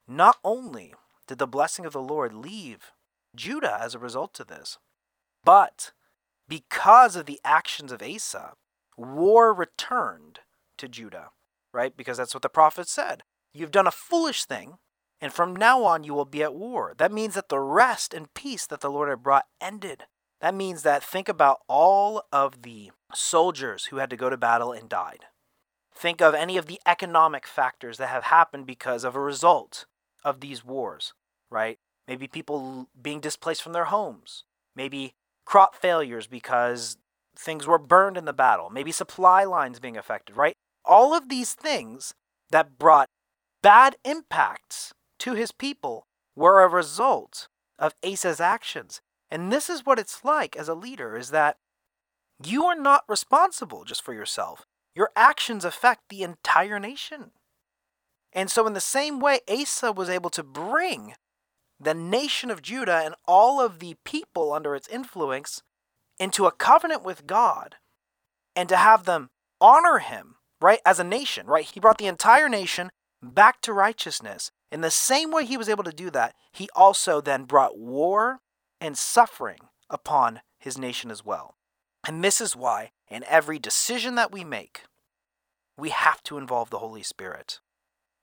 not 0.08 0.38
only 0.44 0.94
did 1.26 1.38
the 1.38 1.46
blessing 1.46 1.84
of 1.84 1.92
the 1.92 2.02
Lord 2.02 2.32
leave 2.32 2.92
Judah 3.34 3.78
as 3.80 3.94
a 3.94 3.98
result 3.98 4.40
of 4.40 4.46
this, 4.46 4.78
but 5.44 5.92
because 6.48 7.16
of 7.16 7.26
the 7.26 7.40
actions 7.44 7.92
of 7.92 8.02
Asa, 8.02 8.54
war 8.96 9.52
returned 9.52 10.40
to 10.78 10.88
Judah, 10.88 11.30
right? 11.72 11.96
Because 11.96 12.16
that's 12.16 12.34
what 12.34 12.42
the 12.42 12.48
prophet 12.48 12.88
said. 12.88 13.22
You've 13.52 13.70
done 13.70 13.86
a 13.86 13.92
foolish 13.92 14.44
thing, 14.44 14.78
and 15.20 15.32
from 15.32 15.56
now 15.56 15.84
on 15.84 16.04
you 16.04 16.14
will 16.14 16.24
be 16.24 16.42
at 16.42 16.54
war. 16.54 16.94
That 16.96 17.12
means 17.12 17.34
that 17.34 17.48
the 17.48 17.58
rest 17.58 18.14
and 18.14 18.32
peace 18.34 18.66
that 18.66 18.80
the 18.80 18.90
Lord 18.90 19.08
had 19.08 19.22
brought 19.22 19.46
ended. 19.60 20.04
That 20.40 20.54
means 20.54 20.82
that 20.82 21.02
think 21.02 21.28
about 21.28 21.60
all 21.68 22.22
of 22.32 22.62
the 22.62 22.90
soldiers 23.14 23.86
who 23.86 23.96
had 23.96 24.10
to 24.10 24.16
go 24.16 24.30
to 24.30 24.36
battle 24.36 24.72
and 24.72 24.88
died. 24.88 25.24
Think 25.96 26.20
of 26.20 26.34
any 26.34 26.58
of 26.58 26.66
the 26.66 26.80
economic 26.86 27.46
factors 27.46 27.96
that 27.96 28.08
have 28.08 28.24
happened 28.24 28.66
because 28.66 29.02
of 29.02 29.16
a 29.16 29.20
result 29.20 29.86
of 30.22 30.40
these 30.40 30.62
wars, 30.62 31.14
right? 31.50 31.78
Maybe 32.06 32.26
people 32.26 32.88
being 33.00 33.20
displaced 33.20 33.62
from 33.62 33.72
their 33.72 33.86
homes. 33.86 34.44
Maybe 34.74 35.14
crop 35.46 35.74
failures 35.74 36.26
because 36.26 36.98
things 37.34 37.66
were 37.66 37.78
burned 37.78 38.18
in 38.18 38.26
the 38.26 38.34
battle. 38.34 38.68
Maybe 38.68 38.92
supply 38.92 39.44
lines 39.44 39.80
being 39.80 39.96
affected, 39.96 40.36
right? 40.36 40.54
All 40.84 41.14
of 41.14 41.30
these 41.30 41.54
things 41.54 42.12
that 42.50 42.78
brought 42.78 43.08
bad 43.62 43.96
impacts 44.04 44.92
to 45.20 45.32
his 45.32 45.50
people 45.50 46.06
were 46.34 46.62
a 46.62 46.68
result 46.68 47.48
of 47.78 47.94
Asa's 48.04 48.40
actions. 48.40 49.00
And 49.30 49.50
this 49.50 49.70
is 49.70 49.86
what 49.86 49.98
it's 49.98 50.24
like 50.24 50.56
as 50.56 50.68
a 50.68 50.74
leader 50.74 51.16
is 51.16 51.30
that 51.30 51.56
you 52.44 52.64
are 52.64 52.76
not 52.76 53.04
responsible 53.08 53.84
just 53.84 54.02
for 54.02 54.12
yourself. 54.12 54.66
Your 54.96 55.10
actions 55.14 55.64
affect 55.64 56.08
the 56.08 56.22
entire 56.22 56.80
nation. 56.80 57.32
And 58.32 58.50
so, 58.50 58.66
in 58.66 58.72
the 58.72 58.80
same 58.80 59.20
way, 59.20 59.40
Asa 59.48 59.92
was 59.92 60.08
able 60.08 60.30
to 60.30 60.42
bring 60.42 61.12
the 61.78 61.94
nation 61.94 62.50
of 62.50 62.62
Judah 62.62 63.02
and 63.04 63.14
all 63.26 63.60
of 63.60 63.78
the 63.78 63.96
people 64.04 64.52
under 64.52 64.74
its 64.74 64.88
influence 64.88 65.62
into 66.18 66.46
a 66.46 66.52
covenant 66.52 67.04
with 67.04 67.26
God 67.26 67.76
and 68.54 68.68
to 68.70 68.76
have 68.76 69.04
them 69.04 69.28
honor 69.60 69.98
him, 69.98 70.36
right, 70.62 70.80
as 70.86 70.98
a 70.98 71.04
nation, 71.04 71.46
right? 71.46 71.64
He 71.66 71.78
brought 71.78 71.98
the 71.98 72.06
entire 72.06 72.48
nation 72.48 72.90
back 73.22 73.60
to 73.62 73.74
righteousness. 73.74 74.50
In 74.72 74.80
the 74.80 74.90
same 74.90 75.30
way 75.30 75.44
he 75.44 75.58
was 75.58 75.68
able 75.68 75.84
to 75.84 75.92
do 75.92 76.10
that, 76.10 76.34
he 76.52 76.68
also 76.74 77.20
then 77.20 77.44
brought 77.44 77.78
war 77.78 78.40
and 78.80 78.96
suffering 78.96 79.60
upon 79.90 80.40
his 80.58 80.78
nation 80.78 81.10
as 81.10 81.24
well. 81.24 81.56
And 82.06 82.24
this 82.24 82.40
is 82.40 82.56
why, 82.56 82.92
in 83.08 83.24
every 83.28 83.58
decision 83.58 84.14
that 84.16 84.32
we 84.32 84.44
make, 84.44 84.82
we 85.76 85.90
have 85.90 86.22
to 86.24 86.38
involve 86.38 86.70
the 86.70 86.78
Holy 86.78 87.02
Spirit. 87.02 87.60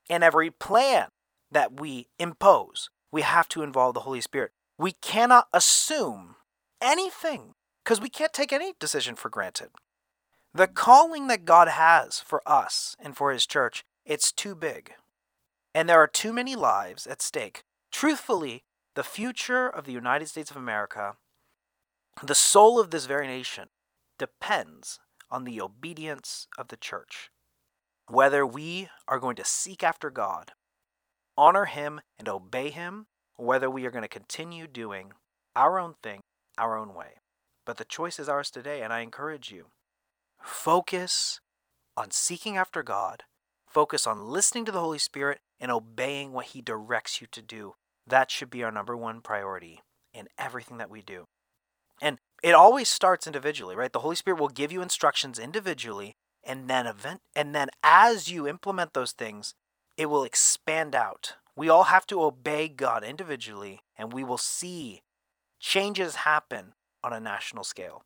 In 0.10 0.24
every 0.24 0.50
plan 0.52 1.08
that 1.52 1.80
we 1.80 2.08
impose, 2.19 2.89
we 3.12 3.22
have 3.22 3.48
to 3.50 3.62
involve 3.62 3.93
the 3.93 4.02
Holy 4.02 4.22
Spirit. 4.22 4.52
We 4.78 4.93
cannot 4.93 5.48
assume 5.54 6.36
anything 6.82 7.54
because 7.84 8.02
we 8.02 8.10
can't 8.10 8.34
take 8.34 8.52
any 8.52 8.74
decision 8.80 9.15
for 9.15 9.30
granted. 9.30 9.69
The 10.54 10.67
calling 10.67 11.28
that 11.28 11.46
God 11.46 11.67
has 11.67 12.19
for 12.19 12.41
us 12.46 12.96
and 13.00 13.15
for 13.15 13.32
His 13.32 13.46
church, 13.46 13.84
it's 14.06 14.32
too 14.32 14.56
big. 14.56 14.93
And 15.74 15.88
there 15.88 16.00
are 16.00 16.08
too 16.08 16.34
many 16.34 16.56
lives 16.56 17.08
at 17.08 17.22
stake. 17.22 17.63
Truthfully, 17.91 18.63
the 18.96 19.04
future 19.04 19.67
of 19.67 19.86
the 19.86 19.91
United 19.91 20.28
States 20.28 20.52
of 20.52 20.58
America 20.58 21.15
the 22.22 22.36
soul 22.36 22.80
of 22.80 22.91
this 22.91 23.06
very 23.06 23.28
nation 23.28 23.69
depends 24.17 24.99
on 25.30 25.43
the 25.43 25.62
obedience 25.62 26.47
of 26.58 26.67
the 26.67 26.78
church. 26.78 27.30
Whether 28.08 28.45
we 28.45 28.89
are 29.08 29.19
going 29.19 29.36
to 29.38 29.45
seek 29.45 29.84
after 29.84 30.10
God, 30.10 30.52
honor 31.38 31.65
Him, 31.65 32.02
and 32.19 32.28
obey 32.28 32.69
Him, 32.69 33.08
or 33.38 33.45
whether 33.45 33.69
we 33.69 33.86
are 33.86 33.91
going 33.91 34.04
to 34.04 34.08
continue 34.08 34.67
doing 34.67 35.13
our 35.56 35.80
own 35.80 35.95
thing, 36.04 36.21
our 36.58 36.78
own 36.78 36.93
way. 36.93 37.21
But 37.65 37.78
the 37.78 37.86
choice 37.86 38.19
is 38.19 38.30
ours 38.30 38.52
today, 38.52 38.82
and 38.82 38.91
I 38.91 38.99
encourage 38.99 39.52
you 39.52 39.67
focus 40.41 41.39
on 41.95 42.12
seeking 42.12 42.58
after 42.58 42.84
God, 42.84 43.23
focus 43.65 44.06
on 44.06 44.28
listening 44.28 44.65
to 44.65 44.71
the 44.71 44.82
Holy 44.82 44.99
Spirit, 44.99 45.39
and 45.60 45.71
obeying 45.71 46.34
what 46.34 46.47
He 46.47 46.62
directs 46.62 47.21
you 47.21 47.28
to 47.32 47.41
do. 47.41 47.73
That 48.06 48.30
should 48.30 48.49
be 48.49 48.63
our 48.63 48.71
number 48.71 48.97
one 48.97 49.21
priority 49.21 49.82
in 50.13 50.28
everything 50.38 50.78
that 50.78 50.89
we 50.89 51.02
do. 51.02 51.26
And 52.02 52.19
it 52.43 52.53
always 52.53 52.89
starts 52.89 53.25
individually, 53.25 53.75
right? 53.75 53.91
The 53.91 53.99
Holy 53.99 54.17
Spirit 54.17 54.39
will 54.39 54.49
give 54.49 54.71
you 54.71 54.82
instructions 54.82 55.39
individually 55.39 56.13
and 56.43 56.69
then 56.69 56.86
event 56.86 57.21
and 57.36 57.56
then 57.56 57.69
as 57.82 58.29
you 58.29 58.47
implement 58.47 58.93
those 58.93 59.13
things, 59.13 59.56
it 59.97 60.08
will 60.08 60.25
expand 60.25 60.93
out. 60.93 61.36
We 61.56 61.69
all 61.69 61.86
have 61.86 62.06
to 62.08 62.21
obey 62.21 62.67
God 62.67 63.03
individually 63.03 63.79
and 63.97 64.12
we 64.12 64.25
will 64.25 64.38
see 64.38 65.01
changes 65.60 66.15
happen 66.17 66.73
on 67.01 67.13
a 67.13 67.19
national 67.19 67.63
scale. 67.63 68.03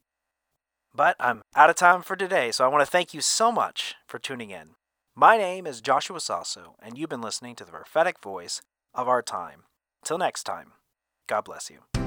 But 0.93 1.15
I'm 1.19 1.41
out 1.55 1.69
of 1.69 1.75
time 1.75 2.01
for 2.01 2.15
today, 2.15 2.51
so 2.51 2.63
I 2.63 2.67
want 2.67 2.81
to 2.81 2.91
thank 2.91 3.13
you 3.13 3.21
so 3.21 3.51
much 3.51 3.95
for 4.07 4.19
tuning 4.19 4.51
in. 4.51 4.71
My 5.15 5.37
name 5.37 5.65
is 5.67 5.81
Joshua 5.81 6.19
Sasso, 6.19 6.75
and 6.81 6.97
you've 6.97 7.09
been 7.09 7.21
listening 7.21 7.55
to 7.55 7.65
the 7.65 7.71
prophetic 7.71 8.19
voice 8.19 8.61
of 8.93 9.07
our 9.07 9.21
time. 9.21 9.63
Till 10.03 10.17
next 10.17 10.43
time, 10.43 10.73
God 11.27 11.41
bless 11.41 11.69
you. 11.69 12.06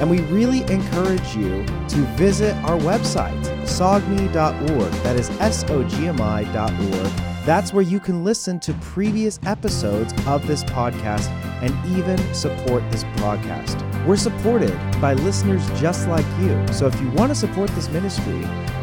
And 0.00 0.10
we 0.10 0.20
really 0.22 0.62
encourage 0.72 1.36
you 1.36 1.64
to 1.66 1.96
visit 2.16 2.54
our 2.64 2.78
website, 2.78 3.40
sogmi.org. 3.64 4.92
That 5.02 5.16
is 5.16 5.28
S 5.40 5.64
O 5.70 5.84
G 5.84 6.08
M 6.08 6.20
I.org. 6.20 7.12
That's 7.44 7.72
where 7.72 7.82
you 7.82 8.00
can 8.00 8.22
listen 8.22 8.60
to 8.60 8.74
previous 8.74 9.40
episodes 9.44 10.12
of 10.26 10.46
this 10.46 10.62
podcast 10.64 11.28
and 11.62 11.98
even 11.98 12.18
support 12.34 12.82
this 12.90 13.04
broadcast. 13.16 13.78
We're 14.06 14.16
supported 14.16 14.76
by 15.00 15.14
listeners 15.14 15.66
just 15.80 16.08
like 16.08 16.26
you. 16.40 16.66
So 16.72 16.86
if 16.86 17.00
you 17.00 17.10
want 17.10 17.30
to 17.30 17.34
support 17.34 17.70
this 17.70 17.88
ministry, 17.90 18.40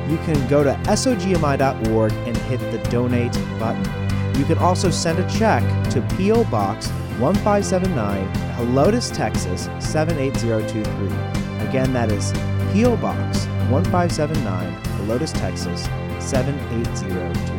you 0.10 0.18
can 0.26 0.48
go 0.48 0.64
to 0.64 0.74
sogmi.org 0.86 2.12
and 2.12 2.38
hit 2.38 2.60
the 2.72 2.90
donate 2.90 3.34
button. 3.60 4.07
You 4.38 4.46
can 4.46 4.60
also 4.60 4.92
send 4.92 5.18
a 5.18 5.28
check 5.28 5.64
to 5.90 6.02
P.O. 6.16 6.44
Box 6.46 6.90
1579, 7.20 8.34
Helotes, 8.54 9.12
Texas 9.14 9.64
78023. 9.80 11.68
Again, 11.68 11.92
that 11.94 12.12
is 12.12 12.32
P.O. 12.72 12.96
Box 12.98 13.48
1579, 13.72 14.74
Helotes, 15.00 15.34
Texas 15.34 15.86
78023. 16.20 17.57